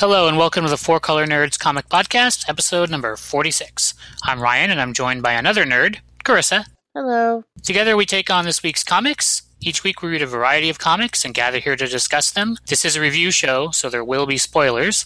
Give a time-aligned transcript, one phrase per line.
[0.00, 3.92] Hello and welcome to the Four Color Nerds Comic Podcast, episode number 46.
[4.22, 6.64] I'm Ryan and I'm joined by another nerd, Carissa.
[6.94, 7.44] Hello.
[7.62, 9.42] Together we take on this week's comics.
[9.60, 12.56] Each week we read a variety of comics and gather here to discuss them.
[12.66, 15.04] This is a review show, so there will be spoilers.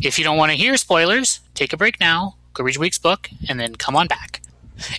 [0.00, 2.98] If you don't want to hear spoilers, take a break now, go read your week's
[2.98, 4.42] book, and then come on back.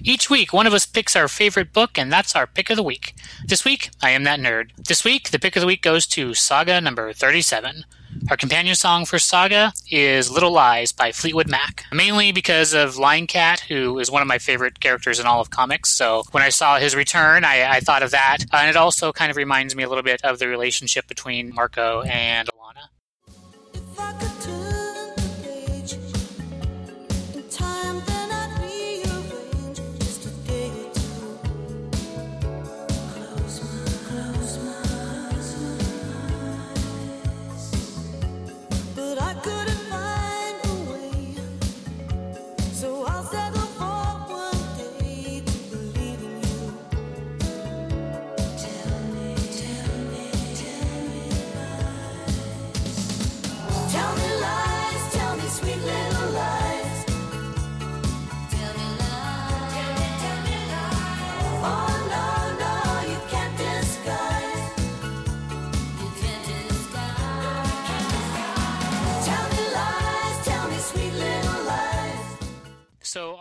[0.04, 2.84] Each week, one of us picks our favorite book, and that's our pick of the
[2.84, 3.14] week.
[3.46, 4.72] This week, I am that nerd.
[4.76, 7.86] This week, the pick of the week goes to Saga number 37.
[8.30, 13.26] Our companion song for Saga is Little Lies by Fleetwood Mac, mainly because of Lion
[13.26, 15.94] Cat, who is one of my favorite characters in all of comics.
[15.94, 18.40] So when I saw his return, I, I thought of that.
[18.52, 21.54] Uh, and it also kind of reminds me a little bit of the relationship between
[21.54, 22.50] Marko and
[23.98, 24.37] Alana.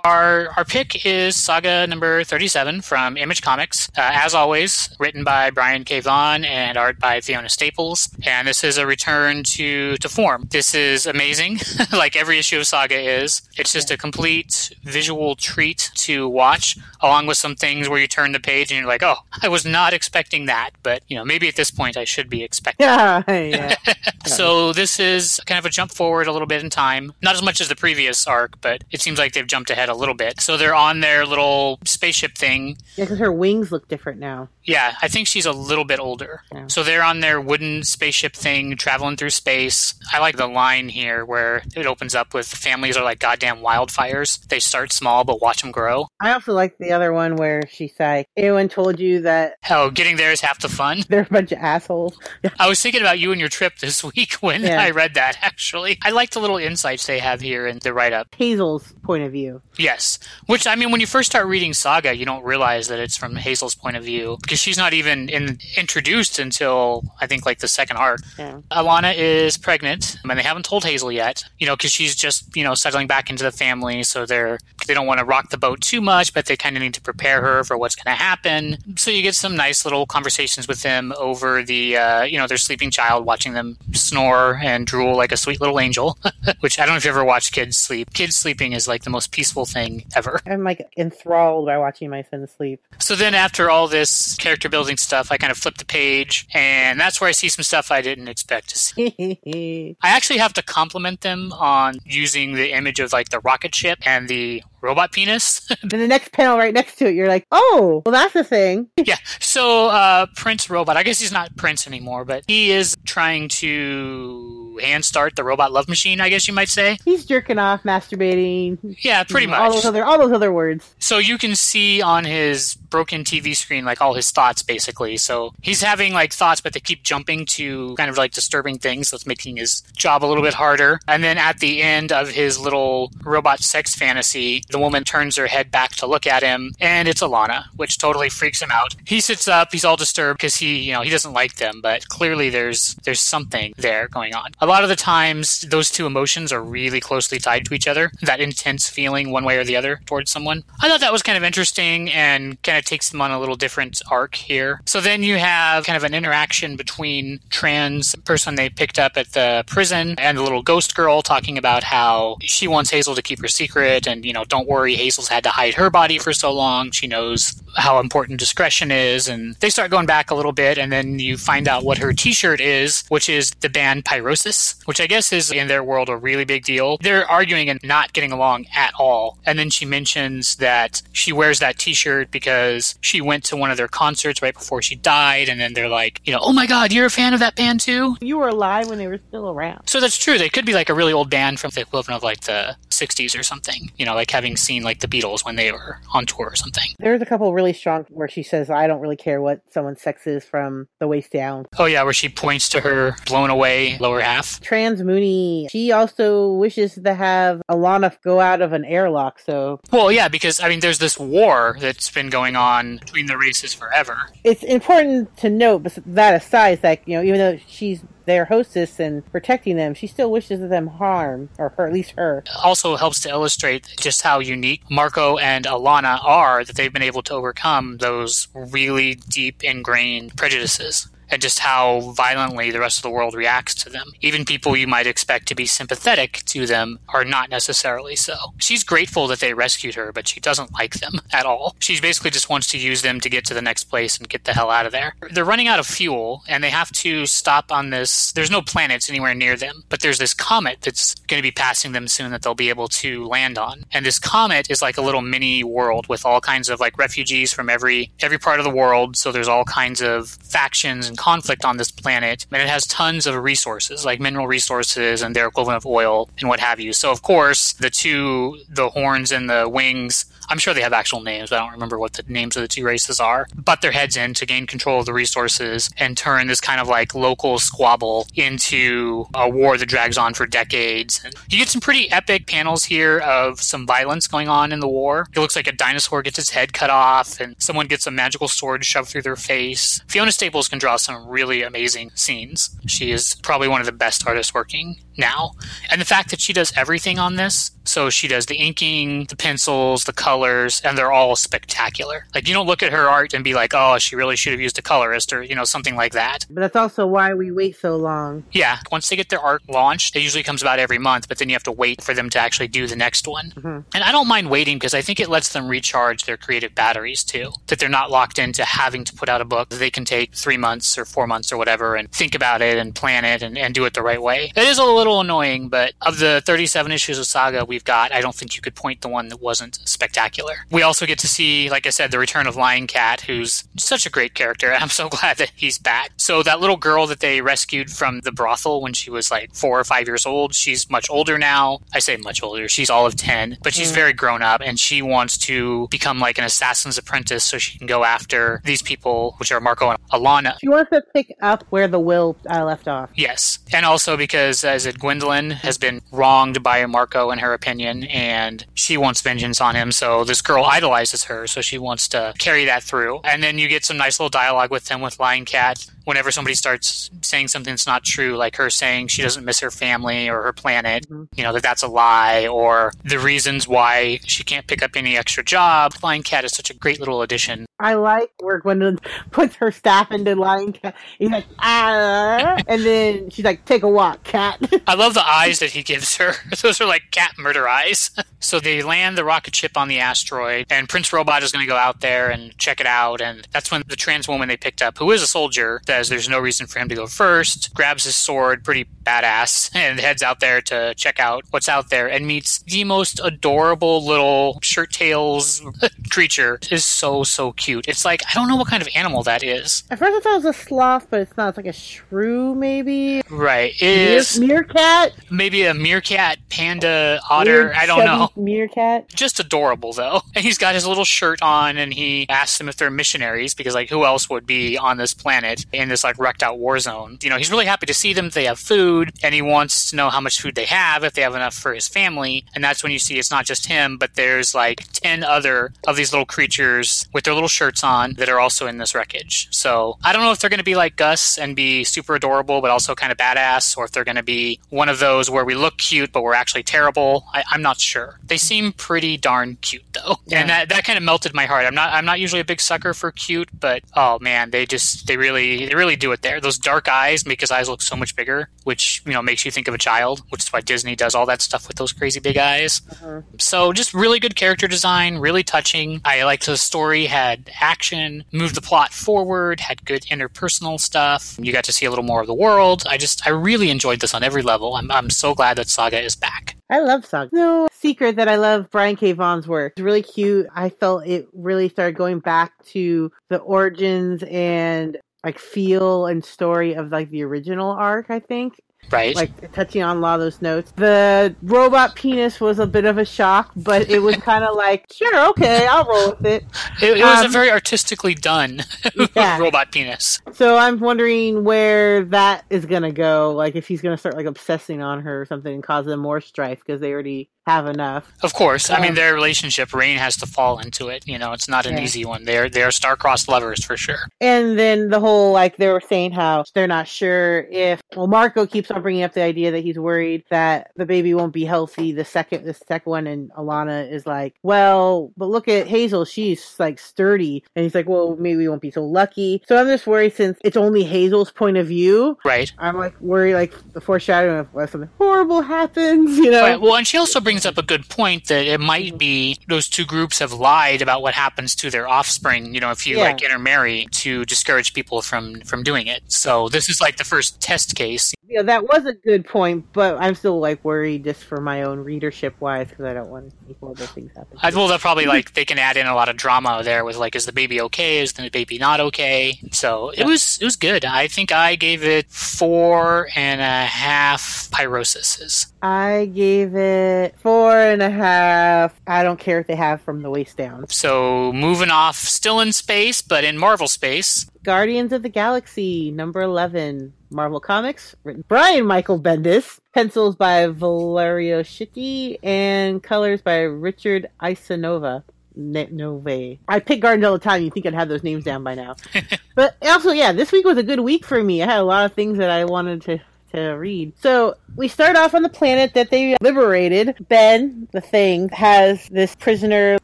[0.06, 3.88] Our our pick is Saga number 37 from Image Comics.
[3.98, 5.98] Uh, as always, written by Brian K.
[5.98, 8.08] Vaughan and art by Fiona Staples.
[8.24, 10.46] And this is a return to, to form.
[10.50, 11.58] This is amazing,
[11.92, 13.42] like every issue of Saga is.
[13.58, 18.30] It's just a complete visual treat to watch, along with some things where you turn
[18.30, 20.70] the page and you're like, oh, I was not expecting that.
[20.84, 23.74] But, you know, maybe at this point I should be expecting Yeah, yeah.
[24.26, 27.12] so this is kind of a jump forward a little bit in time.
[27.22, 29.95] Not as much as the previous arc, but it seems like they've jumped ahead a
[29.96, 30.40] little bit.
[30.40, 32.76] So they're on their little spaceship thing.
[32.96, 34.48] Yeah, because her wings look different now.
[34.64, 36.42] Yeah, I think she's a little bit older.
[36.52, 36.66] Yeah.
[36.68, 39.94] So they're on their wooden spaceship thing, traveling through space.
[40.12, 44.44] I like the line here where it opens up with families are like goddamn wildfires.
[44.48, 46.08] They start small, but watch them grow.
[46.20, 50.16] I also like the other one where she's like, anyone told you that Oh, getting
[50.16, 51.02] there is half the fun.
[51.08, 52.18] they're a bunch of assholes?
[52.58, 54.80] I was thinking about you and your trip this week when Yeah.
[54.82, 55.98] I read that, actually.
[56.02, 58.34] I like the little insights they have here in the write up.
[58.36, 59.62] Hazel's point of view.
[59.86, 60.18] Yes.
[60.46, 63.36] Which, I mean, when you first start reading Saga, you don't realize that it's from
[63.36, 67.68] Hazel's point of view because she's not even in, introduced until, I think, like the
[67.68, 68.20] second arc.
[68.36, 68.62] Yeah.
[68.72, 72.64] Alana is pregnant, and they haven't told Hazel yet, you know, because she's just, you
[72.64, 74.58] know, settling back into the family, so they're,
[74.88, 77.00] they don't want to rock the boat too much, but they kind of need to
[77.00, 78.78] prepare her for what's going to happen.
[78.96, 82.58] So you get some nice little conversations with them over the, uh, you know, their
[82.58, 86.18] sleeping child, watching them snore and drool like a sweet little angel,
[86.58, 88.12] which I don't know if you ever watched kids sleep.
[88.14, 89.75] Kids sleeping is like the most peaceful thing
[90.14, 90.40] ever.
[90.46, 92.80] I'm like enthralled by watching my son sleep.
[92.98, 96.98] So then, after all this character building stuff, I kind of flip the page, and
[96.98, 99.96] that's where I see some stuff I didn't expect to see.
[100.02, 103.98] I actually have to compliment them on using the image of like the rocket ship
[104.06, 105.68] and the robot penis.
[105.82, 108.88] and the next panel right next to it, you're like, oh, well, that's a thing.
[108.96, 109.16] yeah.
[109.40, 114.65] So uh, Prince Robot, I guess he's not Prince anymore, but he is trying to
[114.78, 116.20] hand start the robot love machine.
[116.20, 116.98] I guess you might say.
[117.04, 118.96] He's jerking off, masturbating.
[119.00, 119.60] Yeah, pretty much.
[119.60, 120.94] All those other, all those other words.
[120.98, 125.16] So you can see on his broken TV screen like all his thoughts basically.
[125.16, 129.08] So he's having like thoughts, but they keep jumping to kind of like disturbing things.
[129.08, 131.00] So it's making his job a little bit harder.
[131.08, 135.46] And then at the end of his little robot sex fantasy, the woman turns her
[135.46, 138.94] head back to look at him, and it's Alana, which totally freaks him out.
[139.04, 142.08] He sits up, he's all disturbed because he, you know, he doesn't like them, but
[142.08, 144.52] clearly there's there's something there going on.
[144.66, 148.10] A lot of the times, those two emotions are really closely tied to each other.
[148.22, 150.64] That intense feeling, one way or the other, towards someone.
[150.80, 153.54] I thought that was kind of interesting and kind of takes them on a little
[153.54, 154.80] different arc here.
[154.84, 159.34] So then you have kind of an interaction between trans person they picked up at
[159.34, 163.40] the prison and the little ghost girl talking about how she wants Hazel to keep
[163.42, 166.52] her secret and, you know, don't worry, Hazel's had to hide her body for so
[166.52, 166.90] long.
[166.90, 169.28] She knows how important discretion is.
[169.28, 172.12] And they start going back a little bit, and then you find out what her
[172.12, 176.08] t shirt is, which is the band Pyrosis, which I guess is in their world
[176.08, 176.98] a really big deal.
[177.00, 179.38] They're arguing and not getting along at all.
[179.44, 183.70] And then she mentions that she wears that t shirt because she went to one
[183.70, 185.48] of their concerts right before she died.
[185.48, 187.80] And then they're like, you know, oh my God, you're a fan of that band
[187.80, 188.16] too?
[188.20, 189.88] You were alive when they were still around.
[189.88, 190.38] So that's true.
[190.38, 193.38] They could be like a really old band from the equivalent of like the 60s
[193.38, 193.90] or something.
[193.96, 196.88] You know, like having seen like the Beatles when they were on tour or something.
[196.98, 200.26] There's a couple really strong where she says, I don't really care what someone's sex
[200.26, 201.66] is from the waist down.
[201.78, 204.60] Oh yeah, where she points to her blown away lower half.
[204.60, 210.10] Trans Mooney, she also wishes to have Alana go out of an airlock, so Well,
[210.10, 214.16] yeah, because I mean, there's this war that's been going on between the races forever.
[214.44, 219.24] it's important to note that aside that, you know, even though she's their hostess and
[219.32, 222.44] protecting them, she still wishes them harm, or her, at least her.
[222.62, 227.22] also helps to illustrate just how unique Marko and Alana are that they've been able
[227.22, 233.10] to overcome those really deep ingrained prejudices and just how violently the rest of the
[233.10, 234.12] world reacts to them.
[234.20, 238.36] Even people you might expect to be sympathetic to them are not necessarily so.
[238.58, 241.76] She's grateful that they rescued her, but she doesn't like them at all.
[241.78, 244.44] She basically just wants to use them to get to the next place and get
[244.44, 245.14] the hell out of there.
[245.30, 248.32] They're running out of fuel and they have to stop on this.
[248.32, 251.92] There's no planets anywhere near them, but there's this comet that's going to be passing
[251.92, 253.84] them soon that they'll be able to land on.
[253.92, 257.52] And this comet is like a little mini world with all kinds of like refugees
[257.52, 259.16] from every every part of the world.
[259.16, 263.26] So there's all kinds of factions and conflict on this planet, and it has tons
[263.26, 266.92] of resources like mineral resources and their equivalent of oil and what have you.
[266.92, 271.20] So of course the two the horns and the wings I'm sure they have actual
[271.20, 273.46] names, but I don't remember what the names of the two races are.
[273.54, 276.88] Butt their heads in to gain control of the resources and turn this kind of
[276.88, 281.24] like local squabble into a war that drags on for decades.
[281.48, 285.26] You get some pretty epic panels here of some violence going on in the war.
[285.34, 288.48] It looks like a dinosaur gets its head cut off and someone gets a magical
[288.48, 290.00] sword shoved through their face.
[290.08, 292.70] Fiona Staples can draw some really amazing scenes.
[292.86, 295.52] She is probably one of the best artists working now.
[295.90, 299.36] And the fact that she does everything on this, so she does the inking, the
[299.36, 302.26] pencils, the colors, and they're all spectacular.
[302.34, 304.60] Like you don't look at her art and be like, "Oh, she really should have
[304.60, 306.44] used a colorist," or you know something like that.
[306.50, 308.44] But that's also why we wait so long.
[308.52, 311.48] Yeah, once they get their art launched, it usually comes about every month, but then
[311.48, 313.52] you have to wait for them to actually do the next one.
[313.56, 313.80] Mm-hmm.
[313.94, 317.24] And I don't mind waiting because I think it lets them recharge their creative batteries
[317.24, 317.52] too.
[317.68, 319.70] That they're not locked into having to put out a book.
[319.70, 322.76] That they can take three months or four months or whatever and think about it
[322.76, 324.52] and plan it and, and do it the right way.
[324.54, 328.20] It is a little annoying, but of the 37 issues of Saga we've got, I
[328.20, 330.25] don't think you could point the one that wasn't spectacular.
[330.70, 334.06] We also get to see, like I said, the return of Lion Cat, who's such
[334.06, 334.72] a great character.
[334.80, 336.12] I'm so glad that he's back.
[336.16, 339.78] So that little girl that they rescued from the brothel when she was like four
[339.78, 341.80] or five years old, she's much older now.
[341.92, 342.68] I say much older.
[342.68, 346.38] She's all of 10, but she's very grown up and she wants to become like
[346.38, 350.56] an assassin's apprentice so she can go after these people, which are Marko and Alana.
[350.60, 353.10] She wants to pick up where the will uh, left off.
[353.14, 353.58] Yes.
[353.72, 358.64] And also because, as it Gwendolyn has been wronged by Marko in her opinion, and
[358.74, 359.92] she wants vengeance on him.
[359.92, 363.20] So this girl idolizes her, so she wants to carry that through.
[363.24, 365.86] And then you get some nice little dialogue with them with Lion Cat.
[366.06, 369.70] Whenever somebody starts saying something that's not true, like her saying she doesn't miss her
[369.70, 374.42] family or her planet, you know, that that's a lie, or the reasons why she
[374.42, 375.92] can't pick up any extra job.
[376.02, 377.66] Lion Cat is such a great little addition.
[377.78, 378.98] I like where Gwendolyn
[379.30, 380.96] puts her staff into Lion Cat.
[381.18, 384.58] He's like, ah, and then she's like, take a walk, cat.
[384.86, 386.32] I love the eyes that he gives her.
[386.62, 388.10] Those are like cat murder eyes.
[388.40, 391.68] so they land the rocket ship on the asteroid, and Prince Robot is going to
[391.68, 393.20] go out there and check it out.
[393.20, 396.28] And that's when the trans woman they picked up, who is a soldier, says there's
[396.28, 400.40] no reason for him to go first, grabs his sword, pretty badass, and heads out
[400.40, 405.62] there to check out what's out there and meets the most adorable little shirt tails
[406.10, 406.56] creature.
[406.62, 407.88] It is so, so cute.
[407.88, 409.84] It's like, I don't know what kind of animal that is.
[409.90, 411.48] At first I thought it was a sloth, but it's not.
[411.50, 413.22] It's like a shrew, maybe.
[413.30, 413.72] Right.
[413.80, 415.12] It is meerkat.
[415.30, 417.64] maybe a meerkat, panda, otter.
[417.64, 418.30] Weird, I don't know.
[418.36, 419.08] Meerkat.
[419.08, 420.20] just adorable though.
[420.36, 423.74] And he's got his little shirt on and he asks them if they're missionaries because
[423.74, 427.18] like who else would be on this planet in this like wrecked out war zone.
[427.22, 428.30] You know, he's really happy to see them.
[428.30, 431.22] They have food and he wants to know how much food they have, if they
[431.22, 432.44] have enough for his family.
[432.54, 435.96] And that's when you see it's not just him, but there's like 10 other of
[435.96, 439.48] these little creatures with their little shirts on that are also in this wreckage.
[439.52, 442.60] So I don't know if they're going to be like Gus and be super adorable,
[442.60, 445.44] but also kind of badass, or if they're going to be one of those where
[445.44, 447.26] we look cute, but we're actually terrible.
[447.32, 448.18] I, I'm not sure.
[448.24, 450.16] They seem pretty darn cute though.
[450.32, 451.64] And that, that kind of melted my heart.
[451.64, 455.06] I'm not, I'm not usually a big sucker for cute, but oh man, they just,
[455.06, 456.40] they really, they really do it there.
[456.40, 459.50] Those dark eyes make his eyes look so much bigger, which, you know, makes you
[459.50, 462.20] think of a child, which is why Disney does all that stuff with those crazy
[462.20, 462.82] big eyes.
[462.90, 463.22] Uh-huh.
[463.38, 466.00] So just really good character design, really touching.
[466.04, 471.36] I liked the story, had action, moved the plot forward, had good interpersonal stuff.
[471.40, 472.84] You got to see a little more of the world.
[472.88, 474.74] I just, I really enjoyed this on every level.
[474.74, 476.56] I'm, I'm so glad that Saga is back.
[476.68, 477.30] I love Saga.
[477.32, 479.12] No secret that I love Brian K.
[479.12, 479.74] Vaughan's work.
[479.76, 480.46] It's really cute.
[480.54, 486.74] I felt it really started going back to the origins and like feel and story
[486.74, 488.54] of like the original arc, I think.
[488.92, 489.16] Right.
[489.16, 490.70] like touching on a lot of those notes.
[490.76, 494.86] The robot penis was a bit of a shock, but it was kind of like,
[494.92, 496.44] sure, okay, I'll roll with it.
[496.80, 498.62] it, it was a um, very artistically done
[499.16, 499.38] Yeah.
[499.40, 500.20] robot penis.
[500.34, 503.32] So I'm wondering where that is gonna go.
[503.34, 506.20] Like if he's gonna start like obsessing on her or something and cause them more
[506.20, 508.12] strife because they already have enough.
[508.22, 508.70] Of course.
[508.70, 511.04] I mean, Um, their relationship, Rain has to fall into it.
[511.06, 511.84] You know, it's not an Yeah.
[511.84, 512.24] easy one.
[512.24, 514.08] They're they're star-crossed lovers for sure.
[514.20, 518.46] And then the whole like they were saying how they're not sure if well Marko
[518.46, 521.92] keeps on bringing up the idea that he's worried that the baby won't be healthy.
[521.92, 526.56] The second the second one and Alana is like, well, but look at Hazel, she's
[526.58, 529.42] like sturdy, and he's like, well, maybe we won't be so lucky.
[529.46, 532.18] So I'm just worried since it's only Hazel's point of view.
[532.24, 532.52] Right.
[532.58, 536.42] I'm like worried like the foreshadowing of what something horrible happens, you know.
[536.42, 536.60] Right.
[536.60, 538.96] Well, and she also brings up a good point that it might mm-hmm.
[538.96, 542.54] be those two groups have lied about what happens to their offspring.
[542.54, 543.04] You know, if you Yeah.
[543.04, 546.02] like intermarry to discourage people from from doing it.
[546.06, 548.14] So this is like the first test case.
[548.38, 551.80] know, that was a good point, but I'm still like worried just for my own
[551.80, 554.38] readership wise because I don't want any horrible things happen.
[554.42, 556.96] I well, they'll probably like they can add in a lot of drama there with
[556.96, 557.98] like, is the baby okay?
[557.98, 559.38] Is the baby not okay?
[559.52, 560.84] So it was it was good.
[560.84, 565.52] I think I gave it four and a half pyrosises.
[565.62, 568.80] I gave it four and a half.
[568.86, 570.68] I don't care if they have from the waist down.
[570.68, 574.30] So moving off, still in space, but in Marvel space.
[574.44, 576.92] Guardians of the Galaxy, number 11.
[577.10, 585.02] Marvel Comics, written Brian Michael Bendis, pencils by Valerio Schiti, and colors by Richard Isanova.
[585.34, 586.38] Ne- Nove.
[586.46, 587.42] I pick Guardians all the time.
[587.42, 588.76] You think I'd have those names down by now.
[589.34, 591.42] but also, yeah, this week was a good week for me.
[591.42, 593.00] I had a lot of things that I wanted to
[593.36, 593.92] to read.
[594.00, 597.06] So we start off on the planet that they liberated.
[597.08, 599.78] Ben, the thing, has this prisoner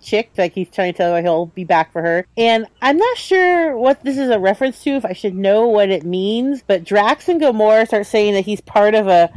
[0.00, 2.26] chick, like he's trying to tell her he'll be back for her.
[2.36, 5.90] And I'm not sure what this is a reference to, if I should know what
[5.90, 9.30] it means, but Drax and Gamora start saying that he's part of a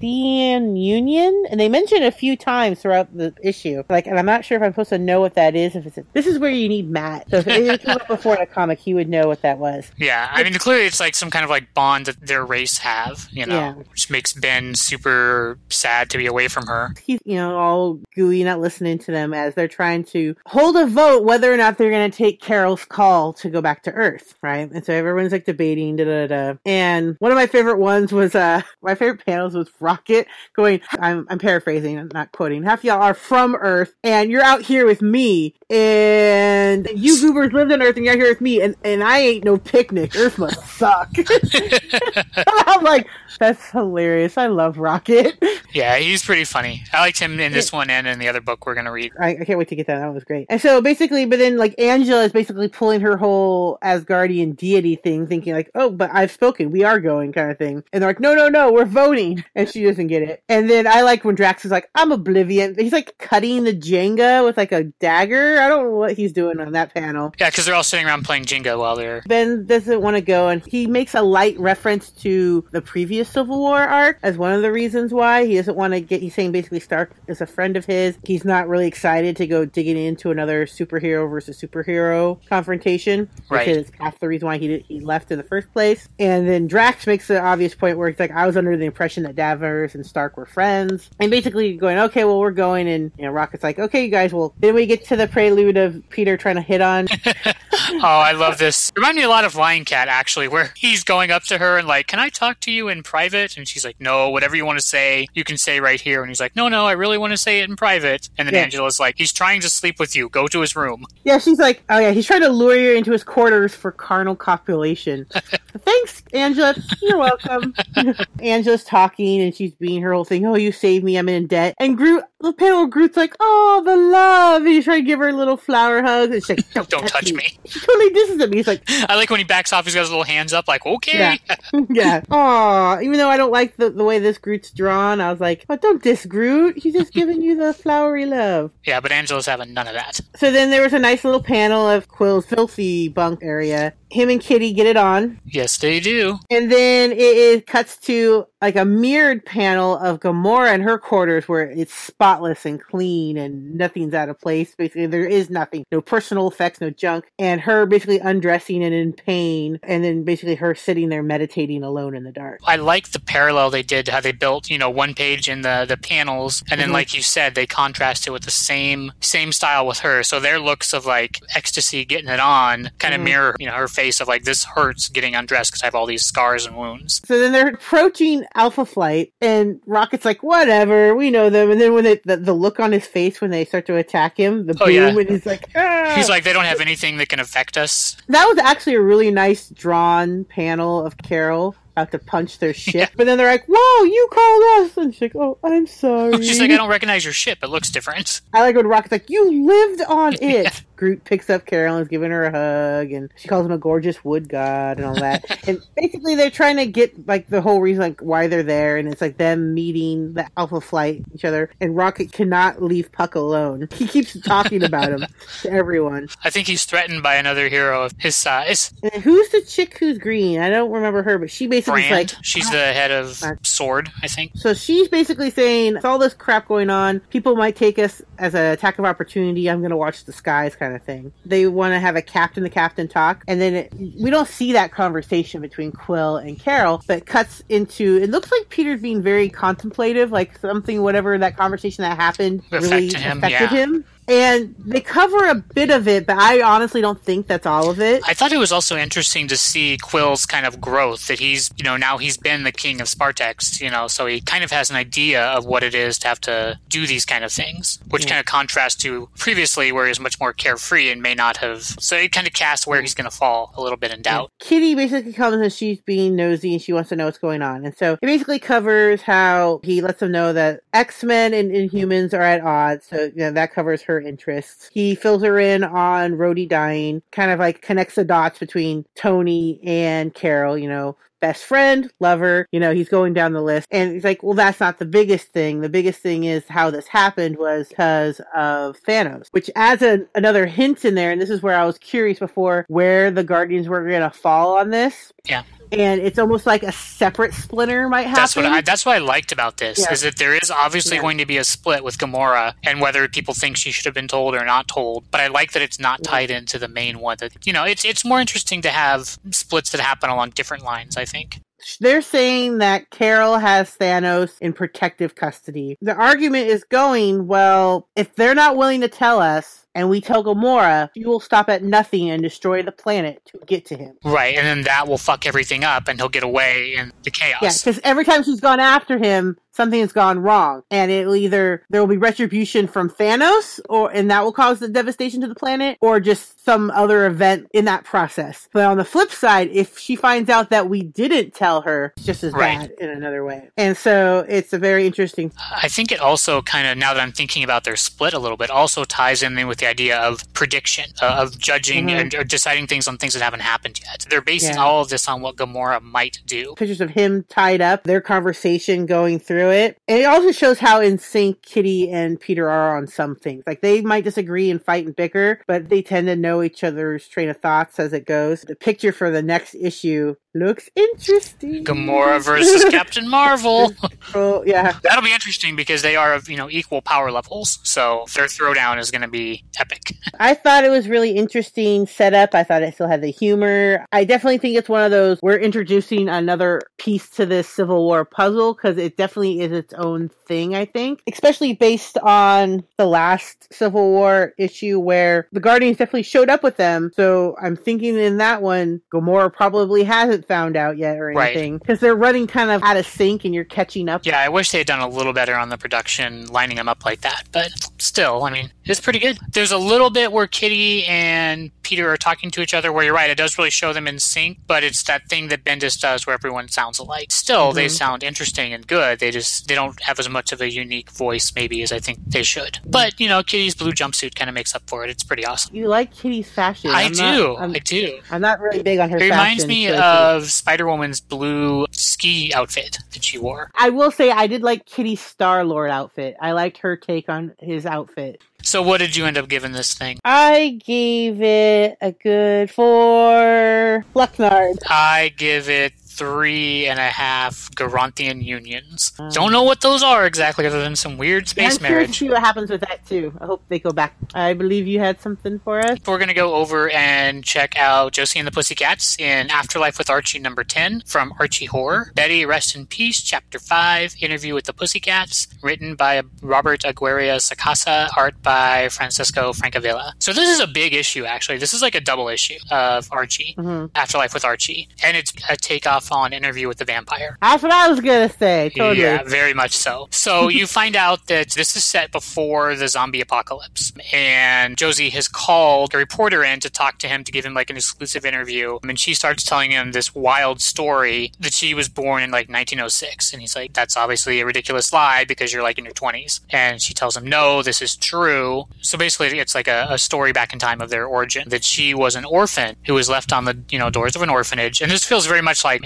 [0.00, 3.82] Garathian Union, and they mention a few times throughout the issue.
[3.88, 5.74] Like, and I'm not sure if I'm supposed to know what that is.
[5.76, 7.28] If it's this is where you need Matt.
[7.30, 9.90] So if it came up before in a comic, he would know what that was.
[9.96, 13.28] Yeah, I mean, clearly it's like some kind of like bond that their race have,
[13.30, 13.72] you know, Yeah.
[13.74, 16.94] which makes Ben super sad to be away from her.
[17.04, 20.86] he's you know all gooey, not listening to them as they're trying to hold a
[20.86, 24.34] vote whether or not they're going to take Carol's call to go back to Earth,
[24.42, 24.70] right?
[24.70, 26.54] And so everyone's like debating, da da da.
[26.64, 30.82] And one of my favorite ones was uh my favorite panels was Rocket going.
[30.98, 32.62] I'm I'm paraphrasing, I'm not quoting.
[32.62, 37.72] Half y'all are from Earth, and you're out here with me, and you goobers lived
[37.72, 40.14] on Earth, and you're out here with me, and and I ain't no picnic.
[40.14, 41.10] Earth must suck.
[42.36, 43.06] I'm like,
[43.38, 44.36] that's hilarious.
[44.36, 45.42] I love Rocket.
[45.72, 46.82] Yeah, he's pretty funny.
[46.92, 49.12] I liked him in this one and in the other book we're going to read.
[49.20, 49.98] I, I can't wait to get that.
[49.98, 50.46] That was great.
[50.48, 55.26] And so basically, but then like Angela is basically pulling her whole Asgardian deity thing,
[55.26, 57.84] thinking like, oh, but I've spoken, we are going, kind of thing.
[57.92, 60.42] And they're like, no, no, no, we're voting, and she doesn't get it.
[60.48, 62.74] And then I like when Drax is like, I'm oblivion.
[62.78, 65.60] He's like cutting the Jenga with like a dagger.
[65.60, 67.32] I don't know what he's doing on that panel.
[67.38, 69.22] Yeah, because they're all sitting around playing Jenga while they're.
[69.26, 73.58] Ben doesn't want to go, and he makes a light reference to the previous Civil
[73.58, 76.20] War arc as one of the reasons why he doesn't want to get.
[76.20, 78.18] He's saying basically Stark is a friend of his.
[78.24, 83.66] He's not really excited to go digging into another superhero versus superhero confrontation, Right.
[83.66, 86.08] Because it's half the reason why he did, he left in the first place.
[86.18, 89.22] And then Drax makes the obvious point where he's like, "I was under the impression
[89.24, 89.36] that
[89.68, 93.62] And Stark were friends," and basically going, "Okay, well, we're going." And you know, Rocket's
[93.62, 96.62] like, "Okay, you guys, well." Then we get to the prelude of Peter trying to
[96.62, 97.06] hit on
[97.90, 98.90] Oh, I love this.
[98.96, 101.86] Remind me a lot of Lion Cat, actually, where he's going up to her and
[101.86, 104.78] like, "Can I talk to you in private?" And she's like, "No, whatever you want
[104.78, 107.32] to say, you can say right here." And he's like, "No, no, I really want
[107.32, 108.62] to say it in private." And then Yeah.
[108.62, 110.28] Angela's like, "He's trying to sleep with you.
[110.28, 113.12] Go to his room." Yeah, she's like, oh yeah, he's trying to lure you into
[113.12, 115.26] his quarters for carnal copulation.
[115.78, 116.74] Thanks, Angela.
[117.02, 117.74] You're welcome.
[118.42, 120.46] Angela's talking and she's being her whole thing.
[120.46, 121.16] Oh, you saved me.
[121.18, 121.74] I'm in debt.
[121.78, 124.62] And Groot, the panel Groot's like, oh, the love.
[124.62, 126.32] And he's trying to give her a little flower hugs.
[126.32, 127.58] And she's like, don't, Don't touch me.
[127.64, 128.52] She totally disses him.
[128.52, 129.84] He's like, I like when he backs off.
[129.84, 131.36] He's got his little hands up, like, "Okay." Yeah.
[131.90, 132.22] yeah.
[132.30, 135.64] Aw, even though I don't like the, the way this Groot's drawn, I was like,
[135.68, 136.78] oh, don't diss Groot.
[136.78, 138.70] He's just giving you the flowery love.
[138.84, 140.20] Yeah, but Angela's having none of that.
[140.36, 143.94] So then there was a nice little panel of Quill's filthy bunk area.
[144.10, 145.38] Him and Kitty get it on.
[145.44, 146.38] Yes, they do.
[146.50, 151.46] And then it, it cuts to like a mirrored panel of Gamora and her quarters
[151.46, 151.92] where it's
[152.28, 154.74] spotless and clean and nothing's out of place.
[154.74, 155.84] Basically, there is nothing.
[155.90, 157.24] No personal effects, no junk.
[157.38, 159.78] And her basically undressing and in pain.
[159.82, 162.60] And then basically her sitting there meditating alone in the dark.
[162.64, 165.86] I like the parallel they did, how they built, you know, one page in the
[165.88, 166.92] the panels, and then, Mhm.
[166.92, 170.22] like you said, they contrasted with the same same style with her.
[170.22, 173.24] So their looks of like ecstasy, getting it on, kind of Mhm.
[173.24, 176.06] mirror, you know, her face of like this hurts getting undressed because I have all
[176.06, 177.22] these scars and wounds.
[177.26, 181.94] So then they're approaching Alpha Flight, and Rocket's like, "Whatever, we know them." And then
[181.94, 184.76] when they, the, the look on his face when they start to attack him, the
[184.80, 185.08] Oh, boom, yeah.
[185.08, 186.12] and he's like, ah.
[186.16, 188.16] He's like, they don't have anything that can affect us.
[188.28, 191.74] That was actually a really nice drawn panel of Carol
[192.06, 193.10] to punch their ship.
[193.16, 194.96] But then they're like, Whoa, you called us!
[194.96, 196.36] And she's like, Oh, I'm sorry.
[196.42, 197.58] She's like, I don't recognize your ship.
[197.62, 198.40] It looks different.
[198.52, 200.82] I like when Rocket's like, You lived on it!
[200.96, 203.78] Groot picks up Carol and is giving her a hug, and she calls him a
[203.78, 205.44] gorgeous wood god and all that.
[205.68, 209.08] and basically, they're trying to get like the whole reason like why they're there, and
[209.08, 211.70] it's like them meeting the Alpha Flight each other.
[211.80, 213.86] And Rocket cannot leave Puck alone.
[213.92, 215.24] He keeps talking about him
[215.62, 216.30] to everyone.
[216.42, 218.92] I think he's threatened by another hero of his size.
[219.00, 220.58] And who's the chick who's green?
[220.58, 222.10] I don't remember her, but she basically Brand.
[222.10, 224.52] like, She's the head of Sword, I think.
[224.54, 228.54] So she's basically saying, with all this crap going on, people might take us as
[228.54, 229.68] an attack of opportunity.
[229.68, 231.32] I'm going to watch the skies kind of thing.
[231.44, 233.44] They want to have a captain to captain talk.
[233.48, 238.18] And then it, we don't see that conversation between Quill and Carol, but cuts into,
[238.22, 242.86] it looks like Peter's being very contemplative, like something, whatever that conversation that happened really
[243.08, 243.84] Affected him, affected yeah.
[243.84, 244.04] him.
[244.28, 247.98] And they cover a bit of it, but I honestly don't think that's all of
[248.00, 248.22] it.
[248.26, 251.84] I thought it was also interesting to see Quill's kind of growth that he's, you
[251.84, 254.90] know, now he's been the king of Spartax, you know, so he kind of has
[254.90, 258.24] an idea of what it is to have to do these kind of things, which
[258.24, 258.30] Yeah.
[258.30, 261.82] kind of contrasts to previously where he's much more carefree and may not have.
[261.82, 264.50] So it kind of casts where he's going to fall a little bit in doubt.
[264.60, 267.84] Kitty basically comes and she's being nosy and she wants to know what's going on.
[267.84, 272.34] And so it basically covers how he lets them know that X Men and Inhumans
[272.34, 273.06] are at odds.
[273.06, 274.90] So you know, that covers her interests.
[274.92, 279.80] He fills her in on Rhodey dying, kind of like connects the dots between Tony
[279.82, 281.16] and Carol, you know.
[281.40, 283.86] Best friend, lover, you know, he's going down the list.
[283.92, 285.82] And he's like, well, that's not the biggest thing.
[285.82, 290.66] The biggest thing is how this happened was because of Thanos, which adds a, another
[290.66, 291.30] hint in there.
[291.30, 294.76] And this is where I was curious before where the Guardians were going to fall
[294.78, 295.32] on this.
[295.44, 295.62] Yeah.
[295.92, 298.34] And it's almost like a separate splinter might happen.
[298.42, 300.12] That's what I, that's what I liked about this Yeah.
[300.12, 301.22] is that there is obviously Yeah.
[301.22, 304.28] going to be a split with Gamora and whether people think she should have been
[304.28, 305.30] told or not told.
[305.30, 307.36] But I like that it's not tied into the main one.
[307.40, 311.16] That you know, it's it's more interesting to have splits that happen along different lines.
[311.16, 311.60] I think.
[312.00, 315.96] They're saying that Carol has Thanos in protective custody.
[316.00, 320.44] The argument is going, well, if they're not willing to tell us and we tell
[320.44, 324.16] Gamora, you will stop at nothing and destroy the planet to get to him.
[324.22, 327.60] Right, and then that will fuck everything up, and he'll get away in the chaos.
[327.60, 331.82] Yeah, because every time she's gone after him, something has gone wrong, and it'll either
[331.88, 335.54] there will be retribution from Thanos, or and that will cause the devastation to the
[335.54, 338.68] planet, or just some other event in that process.
[338.74, 342.26] But on the flip side, if she finds out that we didn't tell her, it's
[342.26, 342.78] just as Right.
[342.80, 343.70] bad in another way.
[343.76, 345.52] And so it's a very interesting.
[345.82, 348.56] I think it also kind of, now that I'm thinking about their split a little
[348.56, 352.20] bit, also ties in with the idea of prediction, uh, of judging Mhm.
[352.20, 354.26] and or deciding things on things that haven't happened yet.
[354.28, 354.82] They're basing Yeah.
[354.84, 356.74] all of this on what Gamora might do.
[356.76, 359.98] Pictures of him tied up, their conversation going through it.
[360.08, 363.64] And it also shows how in sync Kitty and Peter are on some things.
[363.66, 367.28] Like they might disagree and fight and bicker, but they tend to know each other's
[367.28, 368.62] train of thoughts as it goes.
[368.62, 371.84] The picture for the next issue looks interesting.
[371.84, 373.92] Gamora versus Captain Marvel.
[374.34, 374.98] Oh, yeah.
[375.02, 378.98] That'll be interesting because they are of you know equal power levels, so their throwdown
[378.98, 380.14] is going to be epic.
[380.40, 382.54] I thought it was really interesting setup.
[382.54, 384.06] I thought it still had the humor.
[384.12, 388.24] I definitely think it's one of those we're introducing another piece to this Civil War
[388.24, 391.22] puzzle because it definitely is its own thing, I think.
[391.30, 396.76] Especially based on the last Civil War issue where the Guardians definitely showed up with
[396.76, 397.10] them.
[397.14, 400.04] So I'm thinking in that one, Gamora probably
[400.38, 401.78] hasn't found out yet or anything.
[401.78, 404.24] Because they're running kind of out of sync and you're catching up.
[404.24, 407.04] Yeah, I wish they had done a little better on the production, lining them up
[407.04, 407.44] like that.
[407.52, 409.38] But still, I mean, it's pretty good.
[409.52, 413.14] There's a little bit where Kitty and Peter are talking to each other, where you're
[413.14, 414.58] right, it does really show them in sync.
[414.66, 417.32] But it's that thing that Bendis does, where everyone sounds alike.
[417.32, 417.90] Still, they Mhm.
[417.90, 419.18] sound interesting and good.
[419.20, 422.18] They just they don't have as much of a unique voice, maybe, as I think
[422.26, 422.78] they should.
[422.84, 425.10] But you know, Kitty's blue jumpsuit kind of makes up for it.
[425.10, 425.74] It's pretty awesome.
[425.74, 426.90] You like Kitty's fashion.
[426.90, 427.22] I I'm do.
[427.22, 428.20] Not, I'm, do.
[428.30, 430.00] I'm not really big on her It reminds fashion me choices.
[430.02, 433.70] of Spider Woman's blue ski outfit that she wore.
[433.74, 436.36] I will say I did like Kitty's Star Lord outfit.
[436.40, 438.42] I liked her take on his outfit.
[438.68, 440.18] So, what did you end up giving this thing?
[440.26, 444.76] I gave it a good four Flucknard.
[444.86, 449.12] I give it three and a half Garanthian unions.
[449.32, 452.28] Don't know what those are exactly, other than some weird I'm space curious to see
[452.28, 453.32] what happens with that too.
[453.40, 454.14] I hope they go back.
[454.34, 455.98] I believe you had something for us.
[456.06, 460.10] We're going to go over and check out Josie and the Pussycats in Afterlife with
[460.10, 462.10] Archie number 10 from Archie Horror.
[462.14, 468.08] Betty, Rest in Peace, Chapter 5, Interview with the Pussycats, written by Robert Aguirre Sacasa,
[468.16, 470.12] art by Francisco Francavilla.
[470.18, 471.58] So this is a big issue, actually.
[471.58, 473.90] This is like a double issue of Archie, Mhm.
[473.94, 474.88] Afterlife with Archie.
[475.04, 477.36] And it's a takeoff on Interview with the Vampire.
[477.40, 478.70] That's what I was gonna say.
[478.74, 479.02] Totally.
[479.02, 480.08] Yeah, very much so.
[480.10, 485.28] So you find out that this is set before the zombie apocalypse, and Josie has
[485.28, 488.78] called a reporter in to talk to him to give him like an exclusive interview,
[488.82, 493.32] and she starts telling him this wild story that she was born in like 1906,
[493.32, 496.80] and he's like, "That's obviously a ridiculous lie because you're like in your 20s," and
[496.80, 500.52] she tells him, "No, this is true." So basically, it's like a, a story back
[500.52, 503.58] in time of their origin that she was an orphan who was left on the
[503.70, 505.82] you know doors of an orphanage, and this feels very much like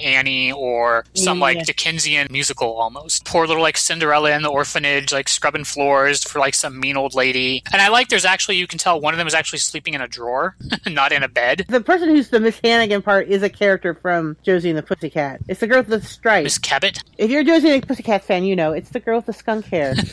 [0.52, 3.24] Or some like Dickensian musical almost.
[3.24, 7.14] Poor little like Cinderella in the orphanage, like scrubbing floors for like some mean old
[7.14, 7.62] lady.
[7.72, 10.00] And I like there's actually you can tell one of them is actually sleeping in
[10.00, 11.64] a drawer, not in a bed.
[11.68, 15.40] The person who's the Miss Hannigan part is a character from Josie and the Pussycat.
[15.48, 16.44] It's the girl with the stripes.
[16.44, 17.02] Miss Cabot.
[17.18, 19.32] If you're a Josie and the Pussycat fan, you know it's the girl with the
[19.32, 19.94] skunk hair.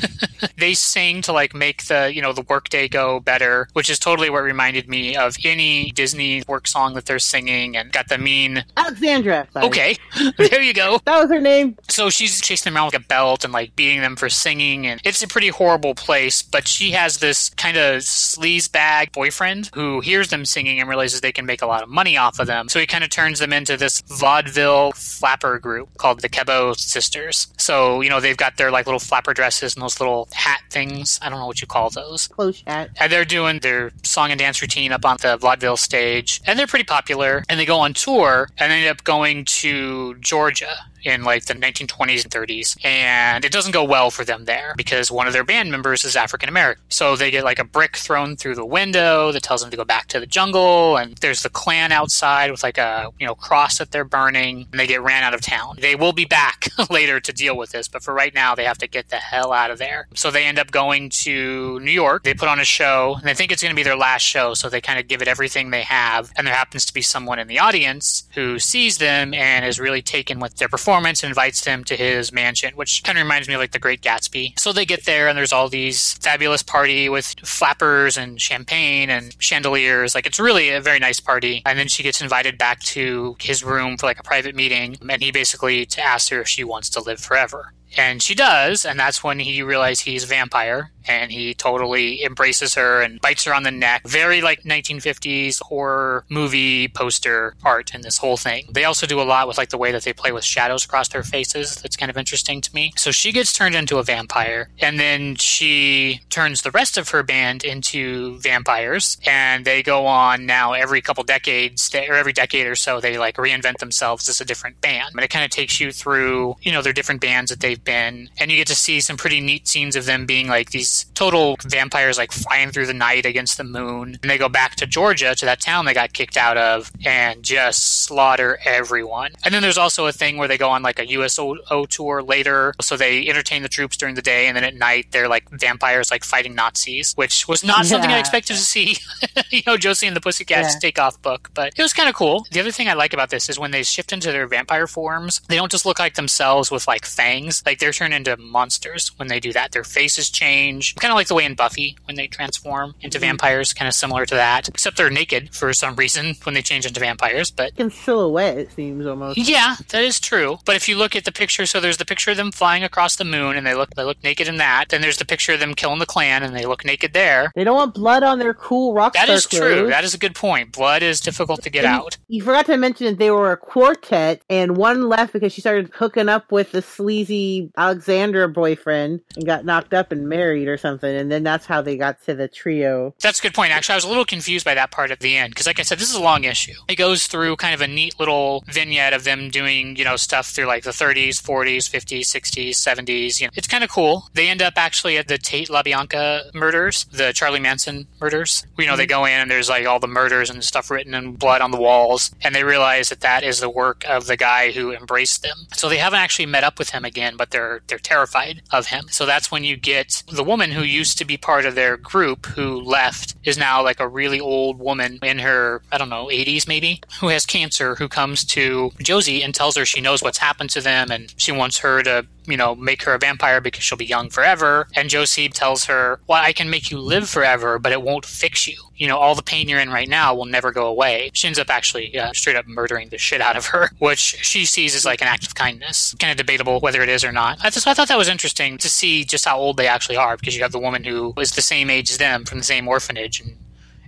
[0.57, 4.29] They sing to like make the you know the workday go better, which is totally
[4.29, 8.63] what reminded me of any Disney work song that they're singing and got the mean.
[8.77, 9.47] Alexandra.
[9.53, 9.65] sorry.
[9.67, 9.88] Okay,
[10.37, 10.99] there you go.
[11.05, 11.77] That was her name.
[11.89, 15.01] So she's chasing them around with a belt and like beating them for singing, and
[15.03, 16.41] it's a pretty horrible place.
[16.41, 21.21] But she has this kind of sleaze bag boyfriend who hears them singing and realizes
[21.21, 22.69] they can make a lot of money off of them.
[22.69, 27.47] So he kind of turns them into this vaudeville flapper group called the Cabot Sisters.
[27.57, 31.19] So you know they've got their like little flapper dresses and those little hat things.
[31.21, 32.27] I don't know what you call those.
[32.27, 32.91] Cloche hat.
[32.99, 36.41] And they're doing their song and dance routine up on the vaudeville stage.
[36.45, 37.43] And they're pretty popular.
[37.49, 39.78] And they go on tour and they end up going to
[40.19, 42.85] Georgia in like the 1920s and 30s.
[42.85, 46.15] And it doesn't go well for them there because one of their band members is
[46.15, 46.83] African American.
[46.89, 49.85] So they get like a brick thrown through the window that tells them to go
[49.85, 50.97] back to the jungle.
[50.97, 54.67] And there's the Klan outside with like a, you know, cross that they're burning.
[54.71, 55.77] And they get ran out of town.
[55.79, 57.87] They will be back later to deal with this.
[57.87, 60.07] But for right now, they have to get the hell out of there.
[60.15, 62.23] So they end up going to New York.
[62.23, 64.53] They put on a show, and they think it's going to be their last show,
[64.53, 66.31] so they kind of give it everything they have.
[66.35, 70.01] And there happens to be someone in the audience who sees them and is really
[70.01, 73.53] taken with their performance and invites them to his mansion, which kind of reminds me
[73.53, 74.59] of like the Great Gatsby.
[74.59, 79.35] So they get there, and there's all these fabulous party with flappers and champagne and
[79.39, 80.15] chandeliers.
[80.15, 81.61] Like it's really a very nice party.
[81.65, 85.21] And then she gets invited back to his room for like a private meeting, and
[85.21, 87.73] he basically to ask her if she wants to live forever.
[87.97, 92.75] And she does, and that's when he realizes he's a vampire, and he totally embraces
[92.75, 94.07] her and bites her on the neck.
[94.07, 98.67] Very like 1950s horror movie poster art in this whole thing.
[98.71, 101.07] They also do a lot with like the way that they play with shadows across
[101.07, 101.77] their faces.
[101.77, 102.91] That's kind of interesting to me.
[102.95, 107.23] So she gets turned into a vampire, and then she turns the rest of her
[107.23, 112.75] band into vampires, and they go on now every couple decades, or every decade or
[112.75, 115.11] so, they like reinvent themselves as a different band.
[115.15, 118.29] But it kind of takes you through, you know, their different bands that they've been,
[118.39, 121.57] and you get to see some pretty neat scenes of them being like these total
[121.63, 124.17] vampires, like flying through the night against the moon.
[124.21, 127.43] And they go back to Georgia, to that town they got kicked out of, and
[127.43, 129.31] just slaughter everyone.
[129.45, 131.55] And then there's also a thing where they go on like a USO
[131.89, 135.27] tour later, so they entertain the troops during the day, and then at night they're
[135.27, 138.97] like vampires, like fighting Nazis, which was not something I expected to see.
[139.49, 140.79] you know, Josie and the Pussycats Yeah.
[140.79, 142.45] takeoff book, but it was kind of cool.
[142.51, 145.41] The other thing I like about this is when they shift into their vampire forms,
[145.47, 147.63] they don't just look like themselves with like fangs.
[147.69, 149.73] Like they're turned into monsters when they do that.
[149.73, 153.27] Their faces change, kind of like the way in Buffy when they transform into mm-hmm.
[153.27, 154.67] vampires, kind of similar to that.
[154.67, 157.51] Except they're naked for some reason when they change into vampires.
[157.51, 159.37] But In silhouette, it seems almost.
[159.37, 160.57] yeah, that is true.
[160.65, 163.15] But if you look at the picture, so there's the picture of them flying across
[163.17, 164.85] the moon, and they look they look naked in that.
[164.89, 167.51] Then there's the picture of them killing the clan, and they look naked there.
[167.53, 169.75] They don't want blood on their cool rock That is star true.
[169.75, 169.89] clothes.
[169.91, 170.71] That is a good point.
[170.71, 172.17] Blood is difficult to get And out.
[172.29, 175.91] You forgot to mention that they were a quartet, and one left because she started
[175.93, 181.13] hooking up with the sleazy Alexandra boyfriend and got knocked up and married or something,
[181.13, 183.13] and then that's how they got to the trio.
[183.21, 183.71] That's a good point.
[183.71, 185.83] Actually, I was a little confused by that part at the end because, like I
[185.83, 186.73] said, this is a long issue.
[186.87, 190.47] It goes through kind of a neat little vignette of them doing, you know, stuff
[190.47, 193.39] through like the 30s, 40s, 50s, 60s, 70s.
[193.39, 194.29] You know, it's kind of cool.
[194.33, 198.65] They end up actually at the Tate LaBianca murders, the Charlie Manson murders.
[198.77, 199.09] You know, they mhm.
[199.09, 201.79] go in and there's like all the murders and stuff written in blood on the
[201.79, 205.57] walls, and they realize that that is the work of the guy who embraced them.
[205.73, 209.05] So they haven't actually met up with him again, but they're they're terrified of him.
[209.09, 212.45] So that's when you get the woman who used to be part of their group
[212.47, 216.67] who left is now like a really old woman in her I don't know 80s
[216.67, 220.69] maybe who has cancer who comes to Josie and tells her she knows what's happened
[220.71, 223.97] to them and she wants her to you know, make her a vampire because she'll
[223.97, 224.87] be young forever.
[224.95, 228.67] And Josie tells her, Well, I can make you live forever, but it won't fix
[228.67, 228.77] you.
[228.95, 231.29] You know, all the pain you're in right now will never go away.
[231.33, 234.65] She ends up actually uh, straight up murdering the shit out of her, which she
[234.65, 236.15] sees as like an act of kindness.
[236.19, 237.59] Kind of debatable whether it is or not.
[237.63, 240.35] I, just, I thought that was interesting to see just how old they actually are
[240.37, 242.87] because you have the woman who is the same age as them from the same
[242.87, 243.55] orphanage and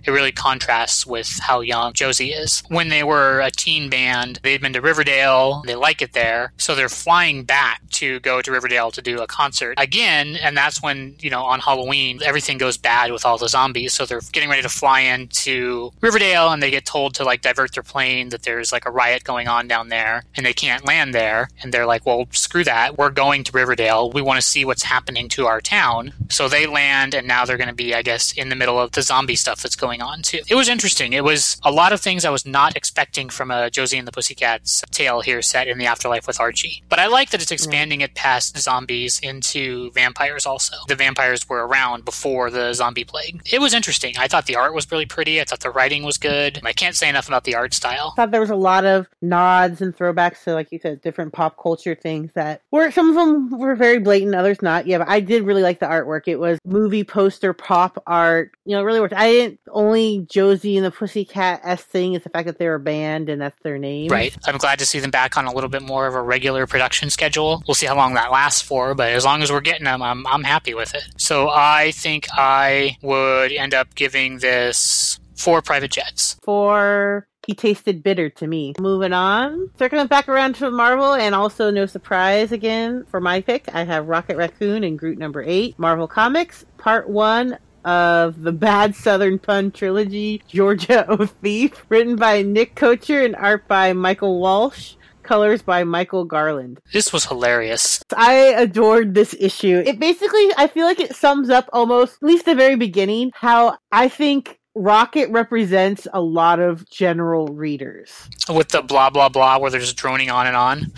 [0.04, 2.62] it really contrasts with how young Josie is.
[2.68, 6.74] When they were a teen band, they'd been to Riverdale, they like it there, so
[6.74, 11.16] they're flying back to go to Riverdale to do a concert again, and that's when,
[11.20, 14.62] you know, on Halloween, everything goes bad with all the zombies, so they're getting ready
[14.62, 18.72] to fly into Riverdale and they get told to like divert their plane that there's
[18.72, 22.06] like a riot going on down there and they can't land there, and they're like,
[22.06, 25.60] well, screw that, we're going to Riverdale, we want to see what's happening to our
[25.60, 26.12] town.
[26.30, 28.92] So they land and now they're going to be, I guess, in the middle of
[28.92, 30.40] the zombie stuff that's going on too.
[30.48, 31.12] It was interesting.
[31.12, 34.12] It was a lot of things I was not expecting from a Josie and the
[34.12, 36.82] Pussycats tale here set in the afterlife with Archie.
[36.88, 40.76] But I like that it's expanding it past zombies into vampires also.
[40.88, 43.42] The vampires were around before the zombie plague.
[43.50, 44.14] It was interesting.
[44.16, 45.40] I thought the art was really pretty.
[45.40, 46.60] I thought the writing was good.
[46.64, 48.12] I can't say enough about the art style.
[48.16, 51.60] thought there was a lot of nods and throwbacks to, like you said, different pop
[51.60, 54.86] culture things that were some of them were very blatant, others not.
[54.86, 56.22] Yeah, but I did really like the artwork.
[56.26, 58.52] It was movie poster pop art.
[58.64, 59.14] You know, it really worked.
[59.14, 62.80] I didn't only Josie and the Pussycat S thing is the fact that they're a
[62.80, 64.08] band and that's their name.
[64.10, 64.36] Right.
[64.46, 67.10] I'm glad to see them back on a little bit more of a regular production
[67.10, 67.62] schedule.
[67.66, 70.26] We'll see how long that lasts for, but as long as we're getting them, I'm,
[70.26, 71.04] I'm happy with it.
[71.16, 76.36] So I think I would end up giving this four private jets.
[76.42, 78.74] For he tasted bitter to me.
[78.78, 83.68] Moving on, circling back around to Marvel, and also no surprise again for my pick.
[83.74, 85.76] I have Rocket Raccoon and Groot number eight.
[85.76, 92.42] Marvel Comics, Part One of the Bad Southern Pun trilogy, Georgia O Thief, written by
[92.42, 94.94] Nick Kocher and art by Michael Walsh.
[95.22, 96.80] Colors by Michael Garland.
[96.92, 98.02] This was hilarious.
[98.16, 99.80] I adored this issue.
[99.86, 103.78] It basically, I feel like it sums up almost, at least the very beginning, how
[103.92, 108.10] I think Rocket represents a lot of general readers.
[108.48, 110.92] With the blah, blah, blah, where they're just droning on and on.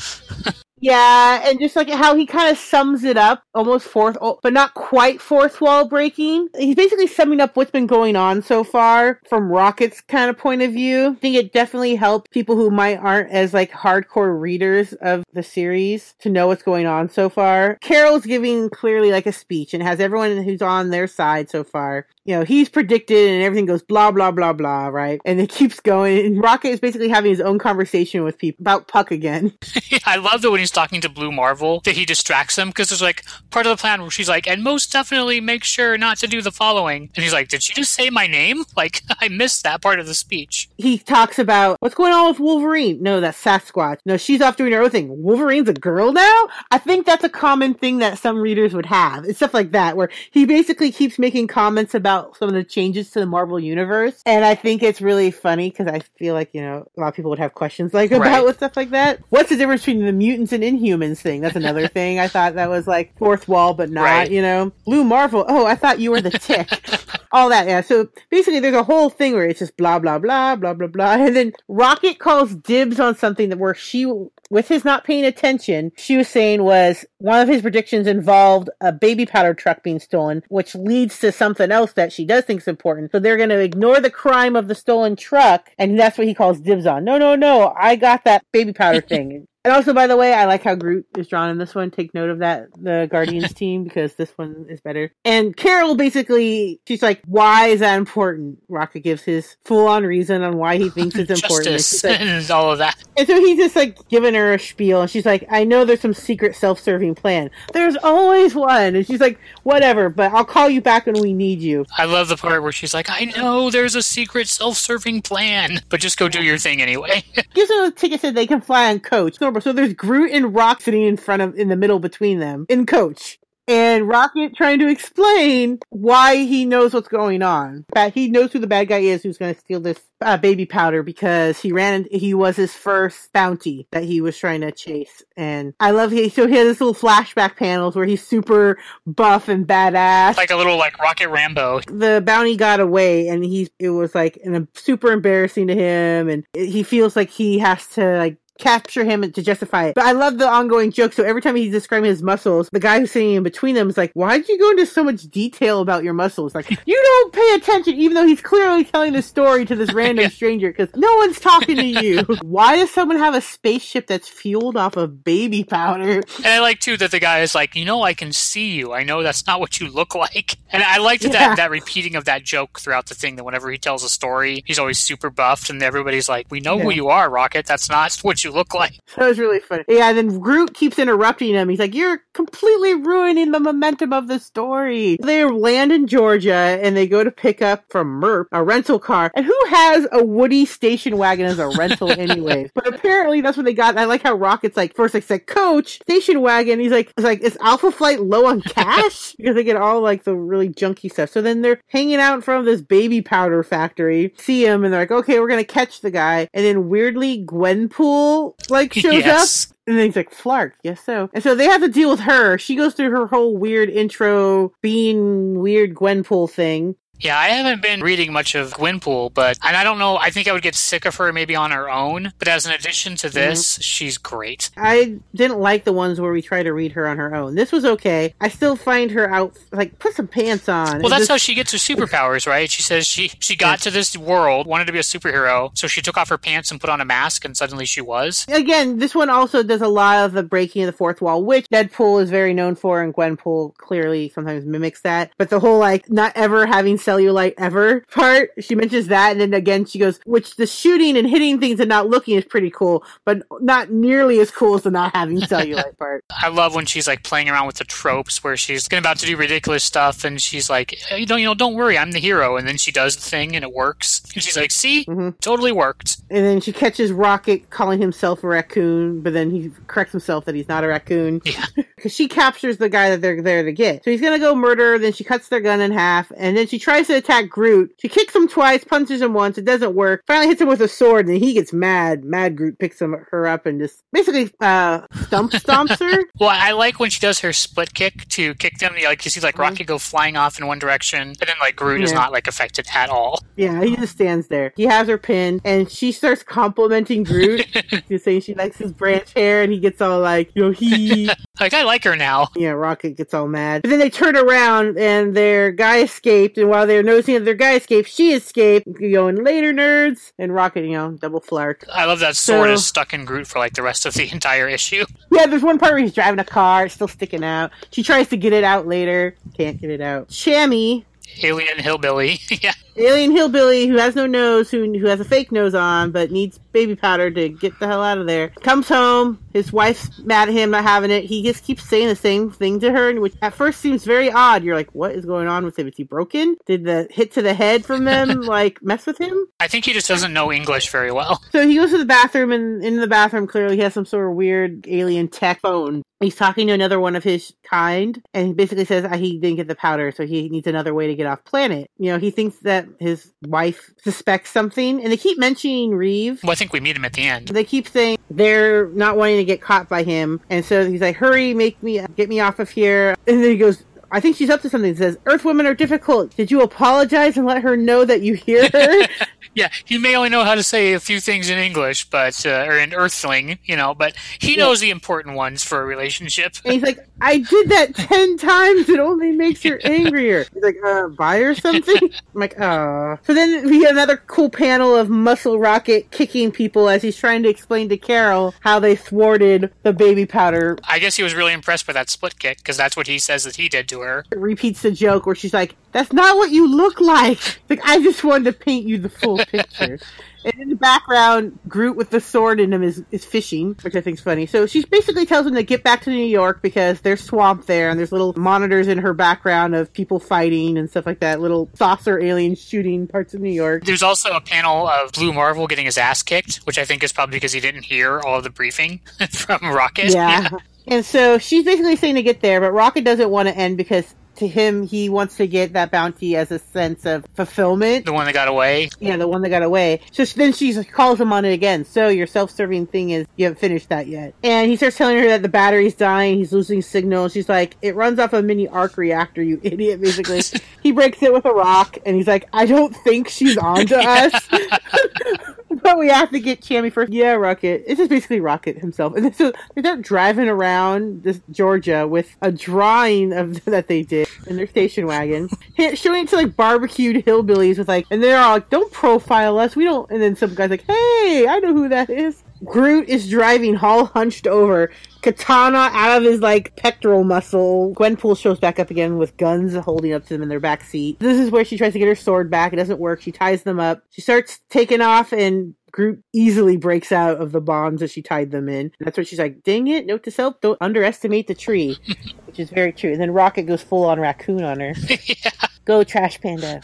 [0.85, 4.75] Yeah, and just like how he kind of sums it up, almost fourth, but not
[4.75, 6.51] quite fourth wall breaking.
[6.59, 10.61] He's basically summing up what's been going on so far from Rocket's kind of point
[10.61, 11.12] of view.
[11.12, 15.42] I think it definitely helped people who might aren't as like hardcore readers of the
[15.42, 17.79] series to know what's going on so far.
[17.81, 22.07] Carol's giving clearly like a speech and has everyone who's on their side so far.
[22.25, 25.21] You know, he's predicted and everything goes blah blah blah blah, right?
[25.25, 26.25] And it keeps going.
[26.25, 29.53] And Rocket is basically having his own conversation with people about Puck again.
[30.07, 33.03] I love that when he's talking to Blue Marvel that he distracts him because there's
[33.03, 36.27] like part of the plan where she's like, and most definitely make sure not to
[36.27, 37.11] do the following.
[37.15, 38.65] And he's like, did she just say my name?
[38.77, 40.69] Like, I missed that part of the speech.
[40.79, 43.03] he talks about what's going on with Wolverine.
[43.03, 43.99] No, that's Sasquatch.
[44.07, 45.23] No, she's off doing her own thing.
[45.23, 46.49] Wolverine's a girl now?
[46.71, 49.25] I think that's a common thing that some readers would have.
[49.25, 53.11] It's stuff like that, where he basically keeps making comments about some of the changes
[53.12, 54.20] to the Marvel Universe.
[54.27, 57.14] And I think it's really funny because I feel like, you know, a lot of
[57.14, 58.44] people would have questions like about Right.
[58.44, 59.20] with stuff like that.
[59.31, 61.40] What's the difference between the mutants and inhumans thing?
[61.40, 62.18] That's another thing.
[62.18, 64.31] I thought that was like fourth wall, but not, Right.
[64.31, 64.72] you know?
[64.85, 65.44] Blue Marvel.
[65.48, 66.68] Oh, I thought you were the tick
[67.35, 67.81] all that, yeah.
[67.81, 71.14] So basically, there's a whole thing where it's just blah blah blah blah blah blah,
[71.14, 74.07] and then Rocket calls dibs on something that where she,
[74.51, 78.92] with his not paying attention, she was saying was one of his predictions involved a
[78.92, 82.68] baby powder truck being stolen, which leads to something else that she does think is
[82.68, 83.11] important.
[83.11, 86.35] So they're going to ignore the crime of the stolen truck, and that's what he
[86.35, 87.05] calls dibs on.
[87.05, 89.49] No, no, no, I got that baby powder thing.
[89.64, 91.90] And also, by the way, I like how Groot is drawn in this one.
[91.90, 95.11] Take note of that, the Guardians team, because this one is better.
[95.24, 98.59] And Carol basically, she's like, why is that important?
[98.68, 101.66] Rocket gives his full on reason on why he thinks it's important.
[101.68, 102.96] And, Justice she's like- and all of that.
[103.16, 106.00] and so he's just like giving her a spiel, and she's like, I know there's
[106.03, 107.50] some secret self serving plan.
[107.72, 108.94] There's always one.
[108.96, 111.87] And she's like, whatever, but I'll call you back when we need you.
[111.96, 115.81] I love the part where she's like, I know there's a secret self serving plan,
[115.88, 117.24] but just go do your thing anyway.
[117.55, 119.38] Gives them a ticket so they can fly on coach.
[119.38, 122.67] So so there's Groot and Rock sitting in front of, in the middle between them,
[122.69, 123.38] in coach.
[123.67, 127.87] And Rocket trying to explain why he knows what's going on.
[127.95, 130.67] That he knows who the bad guy is who's going to steal this uh, baby
[130.67, 135.23] powder because he ran, he was his first bounty that he was trying to chase.
[135.37, 139.49] And I love he, so he has this little flashback panels where he's super buff
[139.49, 141.81] and badass like a little like Rocket Rambo.
[141.87, 146.45] the bounty got away and he it was like an, super embarrassing to him and
[146.55, 149.95] he feels like he has to like capture him to justify it.
[149.95, 151.12] But I love the ongoing joke.
[151.12, 153.97] So every time he's describing his muscles, the guy who's sitting in between them is
[153.97, 156.55] like, why did you go into so much detail about your muscles?
[156.55, 160.23] Like, you don't pay attention, even though he's clearly telling the story to this random
[160.25, 160.29] Yeah.
[160.29, 162.23] stranger because no one's talking to you.
[162.43, 166.23] why does someone have a spaceship that's fueled off of baby powder?
[166.38, 168.93] And I like too that the guy is like, you know, I can see you.
[168.93, 170.57] I know that's not what you look like.
[170.71, 171.31] And I liked Yeah.
[171.31, 173.37] that that repeating of that joke throughout the thing.
[173.37, 176.79] That whenever he tells a story, he's always super buffed, and everybody's like, "We know
[176.79, 177.67] who you are, Rocket.
[177.67, 179.85] That's not what you look like." That was really funny.
[179.87, 181.69] Yeah, and then Groot keeps interrupting him.
[181.69, 185.19] He's like, You're completely ruining the momentum of the story.
[185.23, 186.53] They land in Georgia
[186.83, 189.31] and they go to pick up from Merp a rental car.
[189.37, 192.71] And who has a Woody station wagon as a rental, anyways?
[192.75, 193.97] but apparently that's what they got.
[193.97, 196.81] I like how Rocket's like, first, like, said, Coach, station wagon.
[196.81, 199.35] He's like, it's like, Is Alpha Flight low on cash?
[199.39, 201.31] because they get all like the really junky stuff.
[201.31, 204.93] So then they're hanging out in front of this baby powder factory, see him, and
[204.93, 206.49] they're like, Okay, we're going to catch the guy.
[206.53, 208.34] And then weirdly, Gwenpool
[208.68, 209.49] like shows up.
[209.87, 211.29] And then he's like, Flark, yes so.
[211.35, 212.57] And so they have to deal with her.
[212.57, 216.97] She goes through her whole weird intro, being weird Gwenpool thing.
[217.20, 220.16] Yeah, I haven't been reading much of Gwenpool, but and I don't know.
[220.16, 222.33] I think I would get sick of her maybe on her own.
[222.38, 223.35] But as an addition to mm-hmm.
[223.35, 224.70] this, she's great.
[224.77, 227.55] I didn't like the ones where we try to read her on her own.
[227.55, 228.35] This was okay.
[228.40, 231.00] I still find her out, like, put some pants on.
[231.00, 232.70] Well, that's how she gets her superpowers, right?
[232.70, 236.03] She says she she got to this world, wanted to be a superhero, so she
[236.03, 238.44] took off her pants and put on a mask, and suddenly she was.
[238.48, 241.68] Again, this one also does a lot of the breaking of the fourth wall, which
[241.68, 245.31] Deadpool is very known for, and Gwenpool clearly sometimes mimics that.
[245.38, 249.55] But the whole like not ever having cellulite ever part, she mentions that, and then
[249.55, 253.05] again she goes, which the shooting and hitting things and not looking is pretty cool,
[253.25, 256.25] but not nearly as cool as the not having cellulite part.
[256.43, 259.37] I love when she's like playing around with the tropes where she's about to do
[259.37, 262.57] ridiculous stuff and she's like, "Hey, you know, you know, don't worry, I'm the hero.
[262.57, 264.23] And then she does the thing and it works.
[264.35, 265.38] And she's like, see, Mhm.
[265.40, 266.19] totally worked.
[266.31, 270.55] And then she catches Rocket calling himself a raccoon, but then he corrects himself that
[270.55, 271.40] he's not a raccoon.
[271.45, 271.64] Yeah.
[271.97, 274.05] Because she captures the guy that they're there to get.
[274.05, 276.79] So he's gonna go murder then she cuts their gun in half, and then she
[276.79, 277.93] tries to attack Groot.
[278.01, 280.23] She kicks him twice, punches him once, it doesn't work.
[280.27, 282.25] Finally hits him with a sword, and he gets mad.
[282.25, 286.25] Mad Groot picks him, her up and just basically uh stump stomps her.
[286.39, 288.95] Well, I like when she does her split kick to kick them.
[288.97, 291.77] You like you see like Rocket go flying off in one direction, and then like
[291.77, 292.21] Groot is Mm-hmm.
[292.21, 293.41] Not like affected at all.
[293.57, 294.73] Yeah, he just stands there.
[294.77, 297.67] He has her pinned, and she starts complimenting Groot.
[298.09, 301.29] She's saying she likes his branch hair, and he gets all like, yo, he.
[301.61, 302.49] Like I like her now.
[302.57, 303.83] Yeah, Rocket gets all mad.
[303.83, 306.59] But then they turn around and their guy escaped.
[306.59, 308.87] And while they're noticing that their guy escaped, she escaped.
[309.01, 310.33] Going later, nerds.
[310.38, 311.85] And Rocket, you know, double flark.
[311.92, 314.29] I love that sword So- is stuck in Groot for like the rest of the
[314.33, 315.05] entire issue.
[315.33, 317.70] Yeah, there's one part where he's driving a car, it's still sticking out.
[317.90, 319.35] She tries to get it out later.
[319.57, 320.29] Can't get it out.
[320.29, 321.05] Shammy,
[321.42, 322.40] Alien hillbilly.
[322.62, 322.73] yeah.
[322.97, 326.59] Alien hillbilly who has no nose, who, who has a fake nose on, but needs
[326.73, 328.49] baby powder to get the hell out of there.
[328.49, 331.25] Comes home, his wife's mad at him not having it.
[331.25, 334.65] He just keeps saying the same thing to her, which at first seems very odd.
[334.65, 335.89] You're like, what is going on with him?
[335.89, 336.57] Is he broken?
[336.67, 339.47] Did the hit to the head from them like mess with him?
[339.61, 341.43] I think he just doesn't know English very well.
[341.53, 344.29] So he goes to the bathroom, and in the bathroom, clearly he has some sort
[344.29, 346.03] of weird alien tech phone.
[346.21, 349.69] He's talking to another one of his kind, and he basically says he didn't get
[349.69, 351.91] the powder, so he needs another way to get off planet.
[351.99, 356.42] You know, he thinks that his wife suspects something, and they keep mentioning Reeve.
[356.42, 357.49] Well, I think we meet him at the end.
[357.49, 361.16] They keep saying they're not wanting to get caught by him, and so he's like,
[361.16, 363.85] "Hurry, make me get me off of here." And then he goes.
[364.14, 364.94] I think she's up to something.
[364.94, 366.35] Says, Earth women are difficult.
[366.37, 369.07] Did you apologize and let her know that you hear her?
[369.55, 372.64] Yeah, he may only know how to say a few things in English, but uh,
[372.68, 374.64] or in Earthling, you know, but he Yeah.
[374.64, 376.55] knows the important ones for a relationship.
[376.64, 378.88] And he's like, I did that ten times.
[378.88, 380.44] It only makes her angrier.
[380.53, 381.96] He's like, uh, buy her something?
[382.35, 383.18] I'm like, ah.
[383.27, 387.42] So then we get another cool panel of Muscle Rocket kicking people as he's trying
[387.44, 390.79] to explain to Carol how they thwarted the baby powder.
[390.88, 393.44] I guess he was really impressed by that split kick because that's what he says
[393.44, 394.04] that he did to her.
[394.35, 397.61] Repeats the joke where she's like, that's not what you look like.
[397.69, 399.99] Like, I just wanted to paint you the full picture.
[400.45, 404.03] And in the background, Groot with the sword in him is, is fishing, which I
[404.03, 404.45] think is funny.
[404.45, 407.88] So she basically tells him to get back to New York because there's swamp there
[407.88, 411.40] and there's little monitors in her background of people fighting and stuff like that.
[411.40, 413.85] Little saucer aliens shooting parts of New York.
[413.85, 417.12] There's also a panel of Blue Marvel getting his ass kicked, which I think is
[417.12, 420.12] probably because he didn't hear all of the briefing from Rocket.
[420.12, 420.51] Yeah.
[420.87, 424.14] And so she's basically saying to get there, but Rocket doesn't want to end because
[424.37, 428.07] to him, he wants to get that bounty as a sense of fulfillment.
[428.07, 428.90] The one that got away.
[428.99, 430.01] Yeah, the one that got away.
[430.12, 431.85] So then she calls him on it again.
[431.85, 434.35] So your self-serving thing is you haven't finished that yet.
[434.42, 436.38] And he starts telling her that the battery's dying.
[436.38, 437.29] He's losing signal.
[437.29, 440.42] She's like, "It runs off a mini arc reactor, you idiot!" Basically,
[440.83, 443.99] he breaks it with a rock, and he's like, "I don't think she's on to
[443.99, 444.49] us."
[445.85, 447.12] but we have to get Chammy first.
[447.12, 447.85] Yeah, Rocket.
[447.87, 449.14] It's just basically Rocket himself.
[449.14, 454.57] And so they're driving around this Georgia with a drawing of that they did in
[454.57, 455.51] their station wagon,
[455.94, 459.77] showing it to like barbecued hillbillies with like, and they're all like, "Don't profile us.
[459.77, 463.29] We don't." And then some guy's like, "Hey, I know who that is." Groot is
[463.29, 464.90] driving, all hunched over,
[465.25, 467.94] katana out of his like pectoral muscle.
[467.96, 471.18] Gwenpool shows back up again with guns holding up to them in their back seat.
[471.18, 472.75] This is where she tries to get her sword back.
[472.75, 473.22] It doesn't work.
[473.22, 474.02] She ties them up.
[474.10, 478.50] She starts taking off and Groot easily breaks out of the bonds that she tied
[478.50, 478.87] them in.
[478.87, 481.96] And that's where she's like, dang it, note to self, don't underestimate the tree.
[482.55, 483.11] Which is very true.
[483.11, 484.94] And then Rocket goes full on raccoon on her.
[485.85, 486.83] Go Trash Panda.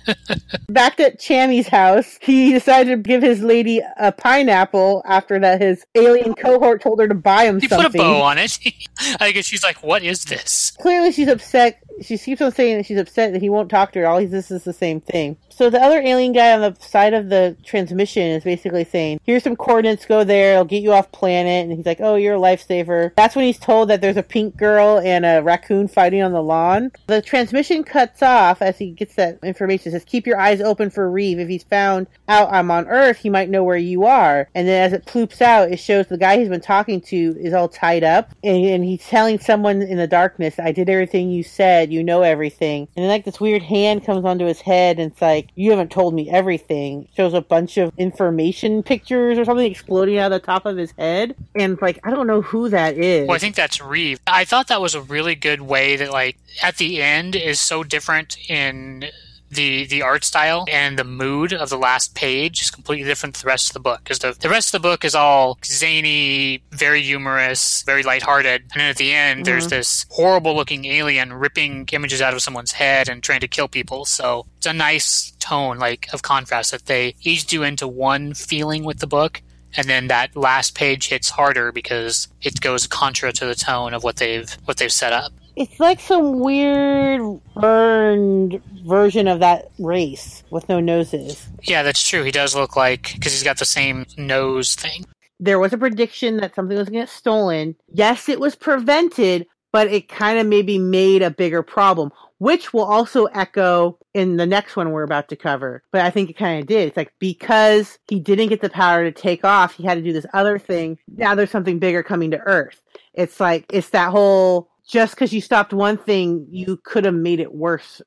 [0.68, 5.84] Back at Chammy's house, he decided to give his lady a pineapple after that his
[5.94, 7.90] alien cohort told her to buy him He something.
[7.90, 8.58] put a bow on it.
[9.20, 11.82] I guess she's like, "What is this?" Clearly, she's upset.
[12.00, 14.06] She keeps on saying that she's upset that he won't talk to her.
[14.06, 15.36] All he this is the same thing.
[15.48, 19.42] So the other alien guy on the side of the transmission is basically saying, "Here's
[19.42, 20.06] some coordinates.
[20.06, 20.52] Go there.
[20.52, 23.58] It'll get you off planet." And he's like, "Oh, you're a lifesaver." That's when he's
[23.58, 26.92] told that there's a pink girl and a raccoon fighting on the lawn.
[27.06, 29.90] The transmission cuts off as he gets that information.
[29.90, 31.38] It says, "Keep your eyes open for Reeve.
[31.38, 34.84] If he's found out I'm on Earth, he might know where you are." And then
[34.84, 38.04] as it ploops out, it shows the guy he's been talking to is all tied
[38.04, 41.92] up, and, and he's telling someone in the darkness, "I did everything you said.
[41.92, 45.22] You know everything." And then like this weird hand comes onto his head, and it's
[45.22, 50.18] like, "You haven't told me everything." Shows a bunch of information pictures or something exploding
[50.18, 53.26] out of the top of his head, and like I don't know who that is.
[53.26, 54.20] Well, I think that's Reeve.
[54.26, 57.82] I thought that was a really good way that, like, at the end is so
[57.84, 59.10] different in
[59.50, 63.42] the the art style and the mood of the last page is completely different to
[63.42, 64.00] the rest of the book.
[64.04, 68.62] Because the, the rest of the book is all zany very humorous very lighthearted.
[68.72, 69.76] And then at the end there's mm-hmm.
[69.76, 74.04] this horrible looking alien ripping images out of someone's head and trying to kill people.
[74.04, 78.84] So it's a nice tone like of contrast that they each do into one feeling
[78.84, 79.42] with the book
[79.76, 84.02] and then that last page hits harder because it goes contra to the tone of
[84.04, 85.32] what they've what they've set up.
[85.56, 87.20] It's like some weird
[87.56, 91.48] burned version of that race with no noses.
[91.64, 92.22] Yeah, that's true.
[92.22, 95.04] He does look like because he's got the same nose thing.
[95.40, 97.74] There was a prediction that something was going to get stolen.
[97.92, 102.84] Yes, it was prevented, but it kind of maybe made a bigger problem, which will
[102.84, 105.84] also echo in the next one we're about to cover.
[105.92, 106.88] But I think it kind of did.
[106.88, 110.12] It's like because he didn't get the power to take off, he had to do
[110.12, 110.98] this other thing.
[111.16, 112.82] Now there's something bigger coming to Earth.
[113.14, 117.38] It's like, it's that whole just because you stopped one thing, you could have made
[117.38, 118.02] it worse.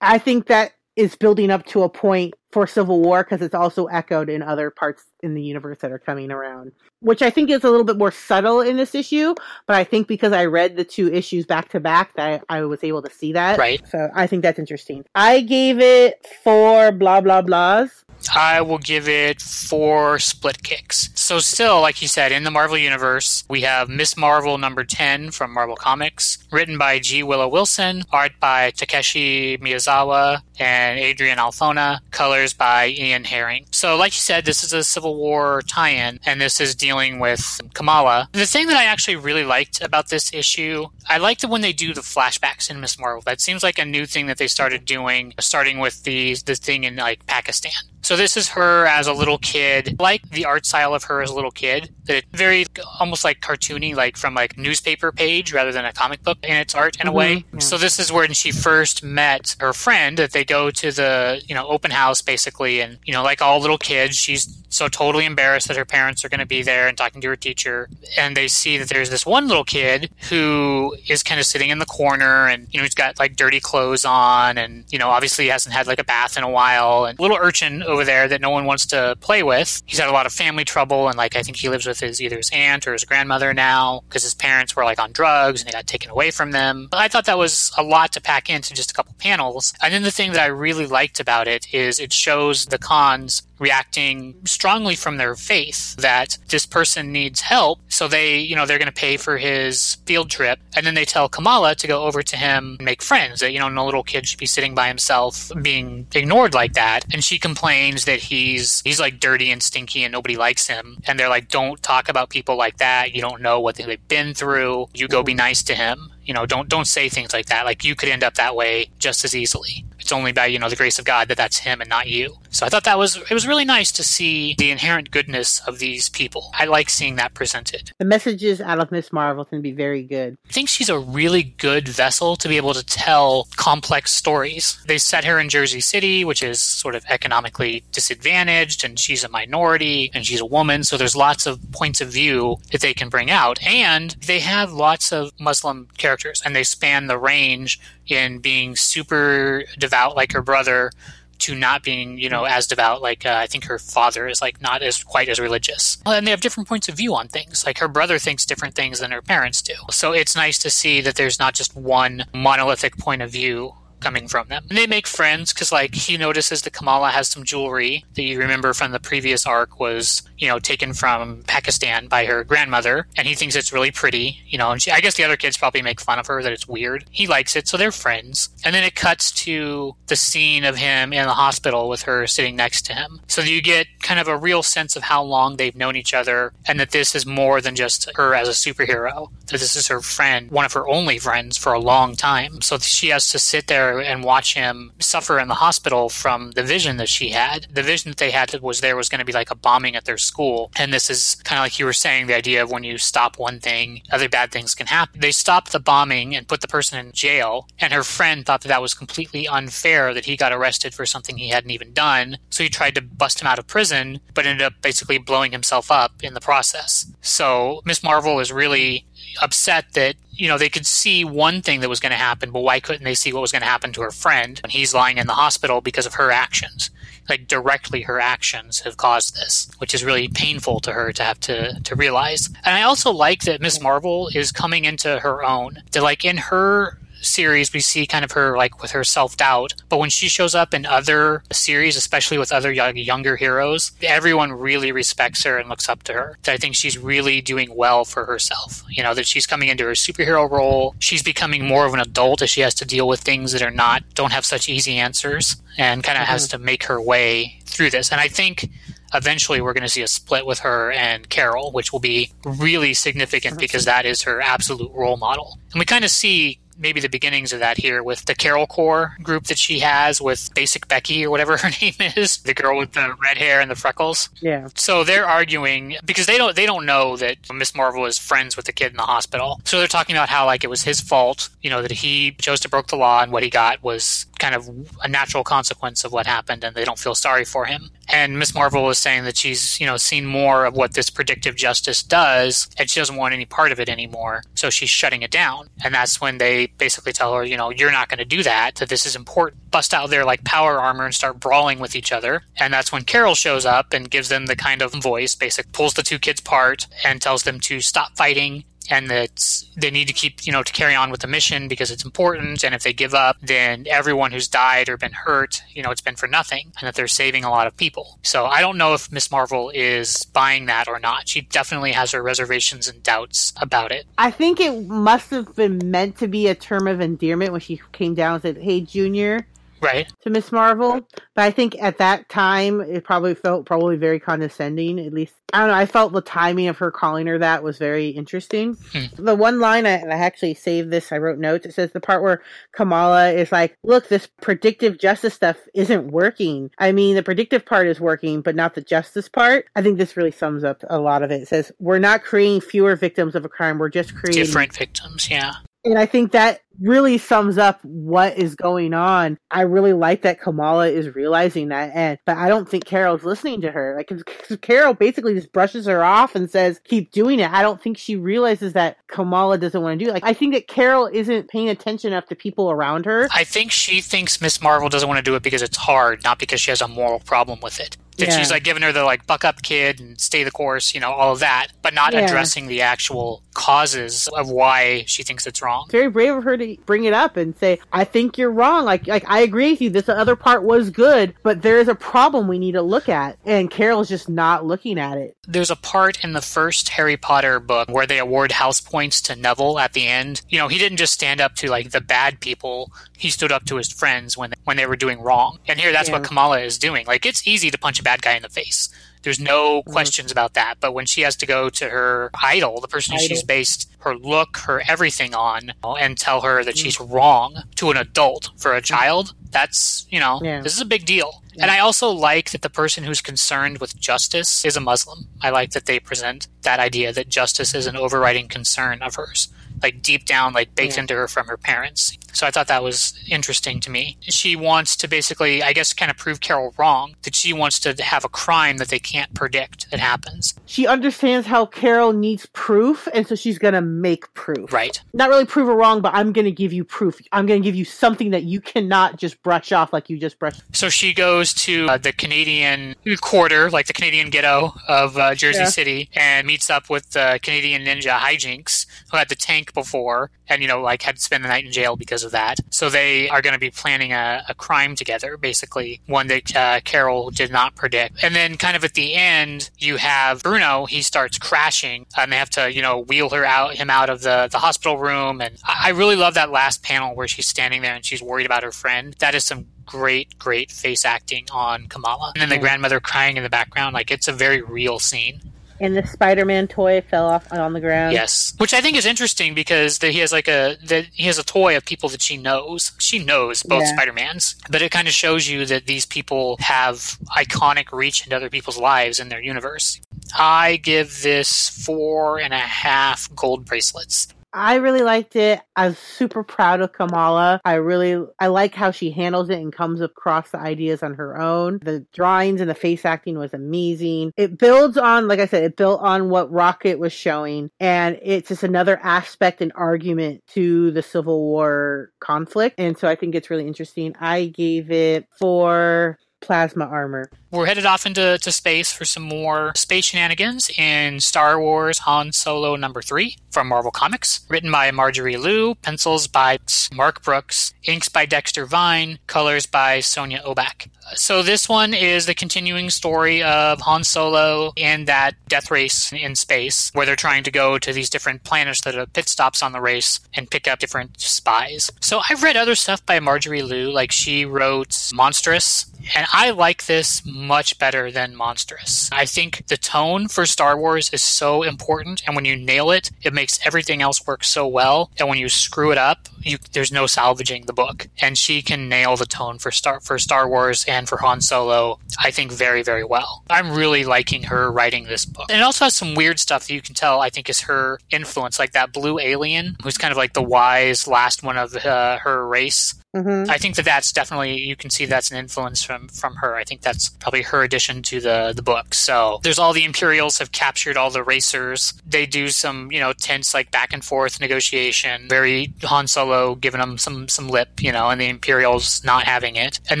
[0.00, 3.84] I think that is building up to a point for Civil War because it's also
[3.86, 7.64] echoed in other parts in the universe that are coming around, which I think is
[7.64, 9.34] a little bit more subtle in this issue.
[9.66, 12.62] But I think because I read the two issues back to back, that I, I
[12.62, 13.58] was able to see that.
[13.58, 13.86] Right.
[13.86, 15.04] So I think that's interesting.
[15.14, 18.04] I gave it four blah blah blahs.
[18.34, 21.10] I will give it four split kicks.
[21.26, 25.32] So, still, like you said, in the Marvel Universe, we have Miss Marvel number 10
[25.32, 27.24] from Marvel Comics, written by G.
[27.24, 33.66] Willow Wilson, art by Takeshi Miyazawa and Adrian Alphona, colors by Ian Herring.
[33.72, 37.18] So, like you said, this is a Civil War tie in, and this is dealing
[37.18, 38.28] with Kamala.
[38.30, 41.72] The thing that I actually really liked about this issue, I liked it when they
[41.72, 43.22] do the flashbacks in Miss Marvel.
[43.22, 46.84] That seems like a new thing that they started doing, starting with the, the thing
[46.84, 47.72] in like Pakistan.
[48.06, 51.30] So this is her as a little kid, like the art style of her as
[51.30, 51.90] a little kid.
[52.04, 52.64] That it's very
[53.00, 56.72] almost like cartoony, like from like newspaper page rather than a comic book in its
[56.72, 57.44] art in a way.
[57.52, 57.58] yeah.
[57.58, 60.16] So this is when she first met her friend.
[60.18, 63.58] That they go to the you know open house basically, and you know like all
[63.58, 64.46] little kids, she's
[64.76, 67.36] so totally embarrassed that her parents are going to be there and talking to her
[67.36, 71.70] teacher, and they see that there's this one little kid who is kind of sitting
[71.70, 75.08] in the corner, and you know he's got like dirty clothes on, and you know
[75.08, 78.40] obviously hasn't had like a bath in a while, and little urchin over there that
[78.40, 79.82] no one wants to play with.
[79.86, 82.20] He's had a lot of family trouble, and like I think he lives with his
[82.20, 85.68] either his aunt or his grandmother now because his parents were like on drugs and
[85.68, 86.88] they got taken away from them.
[86.92, 89.72] I thought that was a lot to pack into just a couple panels.
[89.82, 93.42] And then the thing that I really liked about it is it shows the cons
[93.58, 97.80] reacting strongly from their faith that this person needs help.
[97.88, 100.58] So they, you know, they're going to pay for his field trip.
[100.74, 103.40] And then they tell Kamala to go over to him and make friends.
[103.40, 107.04] That, you know, no little kid should be sitting by himself being ignored like that.
[107.12, 110.98] And she complains that he's, he's like dirty and stinky and nobody likes him.
[111.06, 113.14] And they're like, don't talk about people like that.
[113.14, 114.88] You don't know what they've been through.
[114.94, 116.12] You go be nice to him.
[116.24, 117.64] You know, don't, don't say things like that.
[117.64, 119.84] Like you could end up that way just as easily.
[120.06, 122.36] It's only by you know the grace of God that that's him and not you.
[122.50, 125.80] So I thought that was it was really nice to see the inherent goodness of
[125.80, 126.50] these people.
[126.54, 127.90] I like seeing that presented.
[127.98, 130.38] The messages out of Miss Marvel can be very good.
[130.48, 134.80] I think she's a really good vessel to be able to tell complex stories.
[134.86, 139.28] They set her in Jersey City, which is sort of economically disadvantaged, and she's a
[139.28, 143.08] minority and she's a woman, so there's lots of points of view that they can
[143.08, 143.60] bring out.
[143.66, 149.64] And they have lots of Muslim characters, and they span the range in being super
[149.78, 150.90] devout like her brother
[151.38, 153.02] to not being, you know, as devout.
[153.02, 156.30] Like uh, I think her father is like not as quite as religious, and they
[156.30, 157.64] have different points of view on things.
[157.66, 159.74] Like her brother thinks different things than her parents do.
[159.90, 163.74] So it's nice to see that there's not just one monolithic point of view
[164.06, 164.64] coming from them.
[164.68, 168.38] And they make friends because, like, he notices that Kamala has some jewelry that you
[168.38, 173.26] remember from the previous arc was, you know, taken from Pakistan by her grandmother, and
[173.26, 174.70] he thinks it's really pretty, you know.
[174.70, 177.04] And she, I guess the other kids probably make fun of her that it's weird.
[177.10, 178.48] He likes it, so they're friends.
[178.64, 182.54] And then it cuts to the scene of him in the hospital with her sitting
[182.54, 183.20] next to him.
[183.26, 186.52] So you get kind of a real sense of how long they've known each other,
[186.66, 189.30] and that this is more than just her as a superhero.
[189.46, 192.60] That this is her friend, one of her only friends for a long time.
[192.60, 196.62] So she has to sit there and watch him suffer in the hospital from the
[196.62, 197.66] vision that she had.
[197.70, 199.96] The vision that they had that was there was going to be like a bombing
[199.96, 200.70] at their school.
[200.76, 203.38] And this is kind of like you were saying the idea of when you stop
[203.38, 205.20] one thing, other bad things can happen.
[205.20, 207.68] They stopped the bombing and put the person in jail.
[207.78, 211.36] And her friend thought that that was completely unfair that he got arrested for something
[211.36, 212.38] he hadn't even done.
[212.50, 215.90] So he tried to bust him out of prison, but ended up basically blowing himself
[215.90, 217.10] up in the process.
[217.20, 219.06] So Miss Marvel is really
[219.40, 222.60] upset that you know they could see one thing that was going to happen but
[222.60, 225.18] why couldn't they see what was going to happen to her friend when he's lying
[225.18, 226.90] in the hospital because of her actions?
[227.28, 231.40] Like directly her actions have caused this which is really painful to her to have
[231.40, 232.48] to to realize.
[232.64, 236.36] And i also like that miss marvel is coming into her own that like in
[236.36, 239.74] her series we see kind of her like with her self-doubt.
[239.88, 244.52] But when she shows up in other series especially with other young, younger heroes everyone
[244.52, 246.38] really respects her and looks up to her.
[246.46, 248.82] I think she's really doing well for herself.
[248.88, 250.94] You know that she's coming into her superhero role.
[250.98, 253.70] She's becoming more of an adult as she has to deal with things that are
[253.70, 256.32] not don't have such easy answers and kind of mm-hmm.
[256.32, 258.10] has to make her way through this.
[258.10, 258.70] And i think
[259.14, 262.94] eventually we're going to see a split with her and Carol, which will be really
[262.94, 265.58] significant because that is her absolute role model.
[265.72, 269.16] And we kind of see maybe the beginnings of that here with the Carol Corps
[269.22, 272.92] group that she has with Basic Becky or whatever her name is, the girl with
[272.92, 274.28] the red hair and the freckles.
[274.40, 274.68] Yeah.
[274.74, 278.66] So they're arguing because they don't they don't know that Miss Marvel is friends with
[278.66, 279.60] the kid in the hospital.
[279.64, 282.60] So they're talking about how like it was his fault, you know, that he chose
[282.60, 284.68] to broke the law and what he got was kind of
[285.02, 287.90] a natural consequence of what happened and they don't feel sorry for him.
[288.08, 291.56] And Miss Marvel is saying that she's, you know, seen more of what this predictive
[291.56, 294.42] justice does and she doesn't want any part of it anymore.
[294.54, 295.68] So she's shutting it down.
[295.82, 298.76] And that's when they basically tell her, you know, you're not going to do that,
[298.76, 299.70] that this is important.
[299.70, 302.42] Bust out their like power armor and start brawling with each other.
[302.56, 305.94] And that's when Carol shows up and gives them the kind of voice, basic pulls
[305.94, 310.14] the two kids apart and tells them to stop fighting and that they need to
[310.14, 312.64] keep, you know, to carry on with the mission because it's important.
[312.64, 316.00] And if they give up, then everyone who's died or been hurt, you know, it's
[316.00, 318.18] been for nothing and that they're saving a lot of people.
[318.22, 321.28] So I don't know if Miss Marvel is buying that or not.
[321.28, 324.06] She definitely has her reservations and doubts about it.
[324.18, 327.80] I think it must have been meant to be a term of endearment when she
[327.92, 329.46] came down and said, Hey, Junior,
[329.80, 331.06] right to Miss Marvel.
[331.34, 334.98] But I think at that time it probably felt probably very condescending.
[334.98, 335.74] At least I don't know.
[335.74, 338.76] I felt the timing of her calling her that was very interesting.
[338.92, 339.04] Hmm.
[339.16, 341.12] The one line I, and I actually saved this.
[341.12, 341.66] I wrote notes.
[341.66, 346.70] It says the part where Kamala is like, "Look, this predictive justice stuff isn't working.
[346.78, 350.16] I mean, the predictive part is working, but not the justice part." I think this
[350.16, 351.42] really sums up a lot of it.
[351.42, 353.78] It says we're not creating fewer victims of a crime.
[353.78, 355.52] We're just creating Different victims, yeah.
[355.86, 359.38] And I think that really sums up what is going on.
[359.50, 363.62] I really like that Kamala is realizing that, and but I don't think Carol's listening
[363.62, 363.94] to her.
[363.96, 367.80] Like 'cause Carol basically just brushes her off and says, "Keep doing it." I don't
[367.80, 370.14] think she realizes that Kamala doesn't want to do it.
[370.14, 373.28] Like, I think that Carol isn't paying attention enough to people around her.
[373.32, 376.38] I think she thinks Miss Marvel doesn't want to do it because it's hard, not
[376.38, 377.96] because she has a moral problem with it.
[378.18, 378.38] That Yeah.
[378.38, 381.12] she's like giving her the like buck up kid and stay the course, you know,
[381.12, 382.20] all of that, but not Yeah.
[382.20, 385.86] addressing the actual causes of why she thinks it's wrong.
[385.90, 389.06] Very brave of her to bring it up and say, "I think you're wrong." Like,
[389.06, 389.90] like I agree with you.
[389.90, 393.36] This other part was good, but there is a problem we need to look at,
[393.44, 395.36] and Carol's just not looking at it.
[395.46, 399.36] There's a part in the first Harry Potter book where they award house points to
[399.36, 400.42] Neville at the end.
[400.48, 403.64] You know, he didn't just stand up to like the bad people; he stood up
[403.66, 405.58] to his friends when when they were doing wrong.
[405.66, 406.16] And here, that's Yeah.
[406.18, 407.06] what Kamala is doing.
[407.06, 408.88] Like, it's easy to punch a bad guy in the face.
[409.22, 409.90] There's no mm-hmm.
[409.90, 410.74] questions about that.
[410.78, 413.26] But when she has to go to her idol, the person Idol.
[413.26, 416.84] she's based her look, her everything on, and tell her that mm-hmm.
[416.84, 418.94] she's wrong to an adult for a mm-hmm.
[418.94, 420.60] child, that's, you know, Yeah.
[420.60, 421.42] this is a big deal.
[421.58, 425.26] And I also like that the person who's concerned with justice is a Muslim.
[425.40, 429.48] I like that they present that idea that justice is an overriding concern of hers,
[429.82, 431.00] like deep down, like baked Yeah.
[431.00, 432.16] into her from her parents.
[432.36, 434.18] So I thought that was interesting to me.
[434.20, 437.94] She wants to basically, I guess, kind of prove Carol wrong, that she wants to
[438.02, 440.54] have a crime that they can't predict that happens.
[440.66, 444.72] She understands how Carol needs proof, and so she's gonna make proof.
[444.72, 445.00] Right.
[445.14, 447.20] Not really prove her wrong, but I'm gonna give you proof.
[447.32, 450.60] I'm gonna give you something that you cannot just brush off like you just brushed.
[450.72, 455.60] So she goes to uh, the Canadian quarter, like the Canadian ghetto of uh, Jersey
[455.60, 455.66] Yeah.
[455.70, 460.62] City, and meets up with the Canadian ninja hijinks who had the tank before and,
[460.62, 462.58] you know, like had to spend the night in jail because of that.
[462.70, 466.80] So they are going to be planning a, a crime together, basically, one that uh,
[466.84, 468.22] Carol did not predict.
[468.22, 472.36] And then kind of at the end, you have Bruno, he starts crashing and they
[472.36, 475.40] have to, you know, wheel her out, him out of the, the hospital room.
[475.40, 478.44] And I I really love that last panel where she's standing there and she's worried
[478.44, 479.14] about her friend.
[479.20, 482.32] That is some great, great face acting on Kamala.
[482.34, 485.40] And then the grandmother crying in the background, like it's a very real scene.
[485.80, 488.12] And the Spider-Man toy fell off on the ground.
[488.12, 491.38] Yes, which I think is interesting because that he has like a that he has
[491.38, 492.92] a toy of people that she knows.
[492.98, 493.94] She knows both Yeah.
[493.94, 498.36] Spider Mans, but it kind of shows you that these people have iconic reach into
[498.36, 500.00] other people's lives in their universe.
[500.36, 504.28] I give this four and a half gold bracelets.
[504.56, 505.60] I really liked it.
[505.76, 507.60] I was super proud of Kamala.
[507.62, 511.38] I really I like how she handles it and comes across the ideas on her
[511.38, 511.78] own.
[511.82, 514.32] The drawings and the face acting was amazing.
[514.38, 518.48] It builds on, like I said, it built on what Rocket was showing, and it's
[518.48, 522.80] just another aspect and argument to the Civil War conflict.
[522.80, 524.14] And so I think it's really interesting.
[524.18, 527.28] I gave it four plasma armor.
[527.50, 532.32] We're headed off into to space for some more space shenanigans in Star Wars Han
[532.32, 534.46] Solo number three from Marvel Comics.
[534.48, 536.58] Written by Marjorie Liu, pencils by
[536.92, 540.88] Mark Brooks, inks by Dexter Vines, colors by Sonia Oback.
[541.14, 546.34] So this one is the continuing story of Han Solo and that death race in
[546.34, 549.72] space, where they're trying to go to these different planets that are pit stops on
[549.72, 551.90] the race and pick up different spies.
[552.00, 556.86] So I've read other stuff by Marjorie Liu, like she wrote Monstress, and I like
[556.86, 559.08] this much better than Monstress.
[559.12, 563.10] I think the tone for Star Wars is so important, and when you nail it,
[563.22, 565.10] it makes everything else work so well.
[565.18, 568.08] And when you screw it up, you, there's no salvaging the book.
[568.20, 571.98] And she can nail the tone for Star for Star Wars and for Han Solo.
[572.18, 573.42] I think very very well.
[573.50, 575.46] I'm really liking her writing this book.
[575.50, 577.20] And it also has some weird stuff that you can tell.
[577.20, 581.06] I think is her influence, like that blue alien, who's kind of like the wise
[581.06, 582.94] last one of uh, her race.
[583.16, 583.50] Mm-hmm.
[583.50, 586.54] I think that that's definitely you can see that's an influence from from her.
[586.56, 588.94] I think that's probably her addition to the the book.
[588.94, 591.94] So there's all the Imperials have captured all the racers.
[592.06, 595.28] They do some you know tense like back and forth negotiation.
[595.28, 599.56] Very Han Solo giving them some some lip, you know, and the Imperials not having
[599.56, 599.80] it.
[599.88, 600.00] And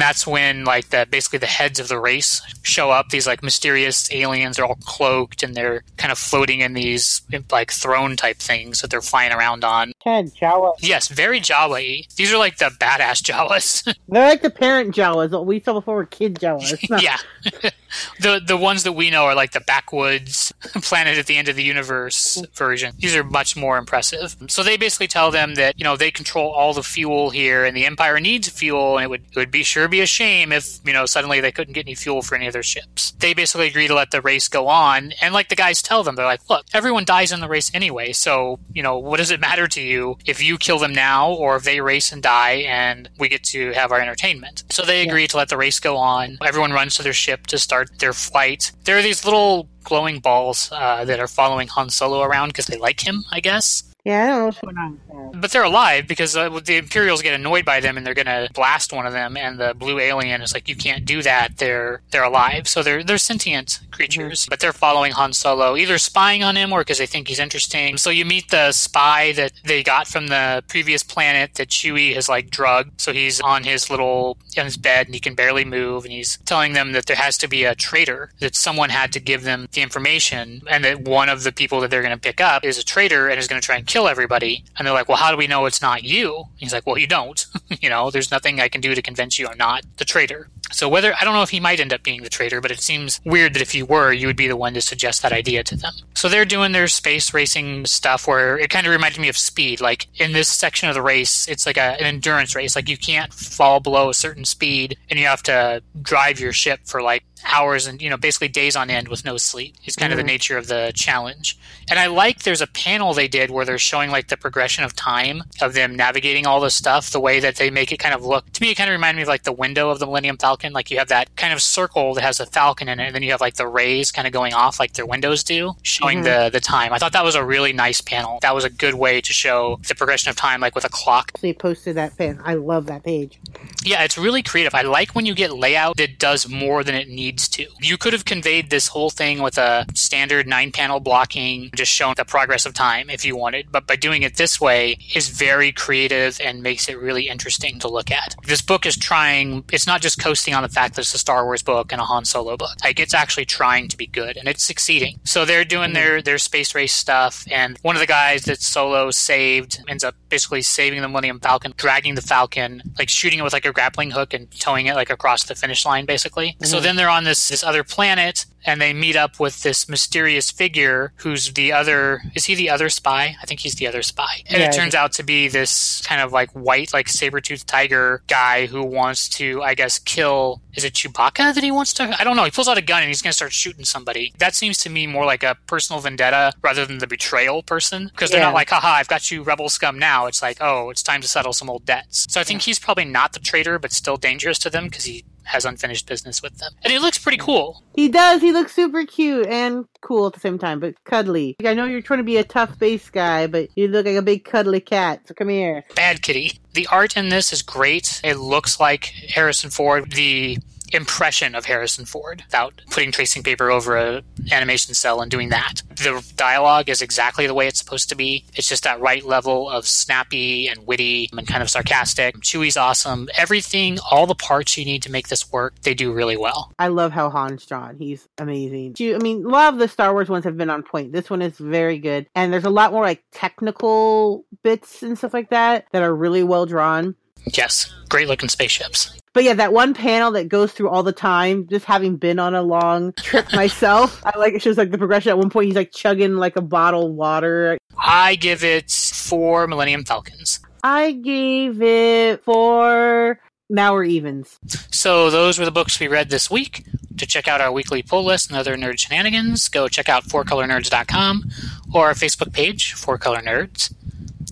[0.00, 3.08] that's when like the basically the heads of the race show up.
[3.08, 7.70] These like mysterious aliens are all cloaked and they're kind of floating in these like
[7.70, 9.92] throne type things that they're flying around on.
[10.02, 10.74] Ted, Jawa.
[10.80, 12.02] Yes, very Jawa-y.
[12.16, 13.84] These are like the badass Jawas.
[14.08, 15.30] They're like the parent Jawas.
[15.30, 17.02] What we saw before were kid Jawas.
[17.02, 17.16] Yeah.
[18.20, 21.56] the the ones that we know are like the backwoods planet at the end of
[21.56, 22.94] the universe version.
[22.98, 24.36] These are much more impressive.
[24.48, 27.76] So they basically tell them that, you know, they control all the fuel here and
[27.76, 30.78] the Empire needs fuel and it would it would be sure be a shame if,
[30.84, 33.12] you know, suddenly they couldn't get any fuel for any of their ships.
[33.12, 36.16] They basically agree to let the race go on and like the guys tell them,
[36.16, 39.40] they're like, Look, everyone dies in the race anyway, so, you know, what does it
[39.40, 43.08] matter to you if you kill them now or if they race and die and
[43.18, 44.64] we get to have our entertainment.
[44.70, 46.38] So they agree to let the race go on.
[46.44, 48.72] Everyone runs to their ship to start their flight.
[48.84, 52.78] There are these little glowing balls uh, that are following Han Solo around because they
[52.78, 53.85] like him, I guess.
[54.06, 54.92] Yeah, I don't know what's going on.
[54.92, 55.40] with that.
[55.40, 58.48] But they're alive because uh, the Imperials get annoyed by them and they're going to
[58.54, 59.36] blast one of them.
[59.36, 61.56] And the blue alien is like, "You can't do that.
[61.56, 66.44] They're they're alive, so they're they're sentient creatures." But they're following Han Solo, either spying
[66.44, 67.96] on him or because they think he's interesting.
[67.96, 72.28] So you meet the spy that they got from the previous planet that Chewie has
[72.28, 73.00] like drugged.
[73.00, 76.38] So he's on his little on his bed and he can barely move, and he's
[76.46, 78.30] telling them that there has to be a traitor.
[78.38, 81.90] That someone had to give them the information, and that one of the people that
[81.90, 83.95] they're going to pick up is a traitor and is going to try and kill
[84.04, 84.64] everybody.
[84.76, 87.06] And they're like, "Well, how do we know it's not you?" He's like, "Well, you
[87.06, 87.46] don't.
[87.80, 90.88] you know, there's nothing I can do to convince you I'm not the traitor." So
[90.88, 93.20] whether I don't know if he might end up being the traitor, but it seems
[93.24, 95.76] weird that if you were, you would be the one to suggest that idea to
[95.76, 95.92] them.
[96.14, 99.80] So they're doing their space racing stuff where it kind of reminded me of speed.
[99.80, 102.76] Like in this section of the race, it's like a, an endurance race.
[102.76, 106.80] Like you can't fall below a certain speed and you have to drive your ship
[106.84, 110.12] for like hours and you know basically days on end with no sleep is kind
[110.12, 110.28] of the mm-hmm.
[110.28, 111.58] nature of the challenge
[111.90, 114.96] and i like there's a panel they did where they're showing like the progression of
[114.96, 118.24] time of them navigating all this stuff the way that they make it kind of
[118.24, 120.36] look to me it kind of reminded me of like the window of the millennium
[120.36, 123.14] falcon like you have that kind of circle that has a falcon in it and
[123.14, 126.18] then you have like the rays kind of going off like their windows do showing
[126.18, 126.44] mm-hmm.
[126.44, 128.94] the the time i thought that was a really nice panel that was a good
[128.94, 132.40] way to show the progression of time like with a clock They posted that pin.
[132.44, 133.38] I love that page.
[133.84, 134.74] Yeah, it's really creative.
[134.74, 137.66] I like when you get layout that does more than it needs to.
[137.80, 142.14] You could have conveyed this whole thing with a standard nine panel blocking, just showing
[142.16, 143.70] the progress of time if you wanted.
[143.70, 147.88] But by doing it this way is very creative and makes it really interesting to
[147.88, 148.34] look at.
[148.44, 151.44] This book is trying, it's not just coasting on the fact that it's a Star
[151.44, 152.76] Wars book and a Han Solo book.
[152.82, 155.20] Like it's actually trying to be good and it's succeeding.
[155.24, 155.94] So they're doing mm.
[155.94, 157.44] their, their space race stuff.
[157.50, 161.72] And one of the guys that Solo saved ends up basically saving the Millennium Falcon,
[161.76, 165.10] dragging the Falcon, like shooting it with like a grappling hook and towing it like
[165.10, 166.56] across the finish line, basically.
[166.62, 166.84] So mm-hmm.
[166.84, 171.12] then they're on this this other planet and they meet up with this mysterious figure
[171.16, 173.36] who's the other is he the other spy?
[173.40, 174.42] I think he's the other spy.
[174.46, 178.22] And Yeah, it turns out to be this kind of like white, like saber-toothed tiger
[178.26, 182.14] guy who wants to, I guess, kill is it Chewbacca that he wants to?
[182.20, 182.44] I don't know.
[182.44, 184.34] He pulls out a gun and he's going to start shooting somebody.
[184.38, 188.08] That seems to me more like a personal vendetta rather than the betrayal person.
[188.08, 188.46] Because they're Yeah.
[188.46, 190.26] not like, haha, I've got you rebel scum now.
[190.26, 192.26] It's like, oh, it's time to settle some old debts.
[192.28, 195.24] So I think he's probably not the traitor, but still dangerous to them because he
[195.46, 196.72] has unfinished business with them.
[196.82, 197.82] And he looks pretty cool.
[197.94, 198.40] He does.
[198.40, 201.56] He looks super cute and cool at the same time, but cuddly.
[201.64, 204.22] I know you're trying to be a tough base guy, but you look like a
[204.22, 205.26] big cuddly cat.
[205.26, 205.84] So come here.
[205.94, 206.60] Bad kitty.
[206.74, 208.20] The art in this is great.
[208.22, 210.12] It looks like Harrison Ford.
[210.12, 210.58] The
[210.92, 214.22] impression of Harrison Ford without putting tracing paper over a
[214.52, 215.82] animation cell and doing that.
[215.96, 218.44] The dialogue is exactly the way it's supposed to be.
[218.54, 222.36] It's just that right level of snappy and witty and kind of sarcastic.
[222.36, 223.28] Chewie's awesome.
[223.36, 226.72] Everything, all the parts you need to make this work, they do really well.
[226.78, 227.96] I love how Han's drawn.
[227.98, 228.94] He's amazing.
[229.14, 231.12] I mean, a lot of the Star Wars ones have been on point.
[231.12, 232.26] This one is very good.
[232.34, 236.42] And there's a lot more like technical bits and stuff like that that are really
[236.42, 237.14] well drawn.
[237.52, 239.16] Yes, great looking spaceships.
[239.36, 242.54] But yeah, that one panel that goes through all the time, just having been on
[242.54, 245.28] a long trip myself, I like it shows like the progression.
[245.28, 247.76] At one point, he's like chugging like a bottle of water.
[247.98, 250.60] I give it four Millennium Falcons.
[250.82, 253.38] I gave it four.
[253.68, 254.58] Now we're evens.
[254.90, 256.86] So those were the books we read this week.
[257.18, 261.44] To check out our weekly pull list and other nerd shenanigans, go check out fourcolornerds.com
[261.92, 263.92] or our Facebook page, Four Color Nerds.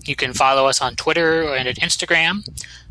[0.07, 2.47] You can follow us on Twitter and at Instagram.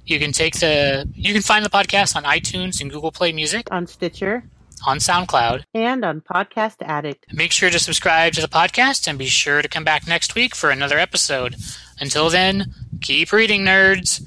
[0.07, 3.69] You can take the you can find the podcast on iTunes and Google Play Music,
[3.71, 4.45] On Stitcher
[4.87, 5.65] on SoundCloud.
[5.73, 7.33] and on Podcast Addict.
[7.33, 10.55] Make sure to subscribe to the podcast and be sure to come back next week
[10.55, 11.57] for another episode.
[12.01, 14.27] Until then, keep reading, nerds.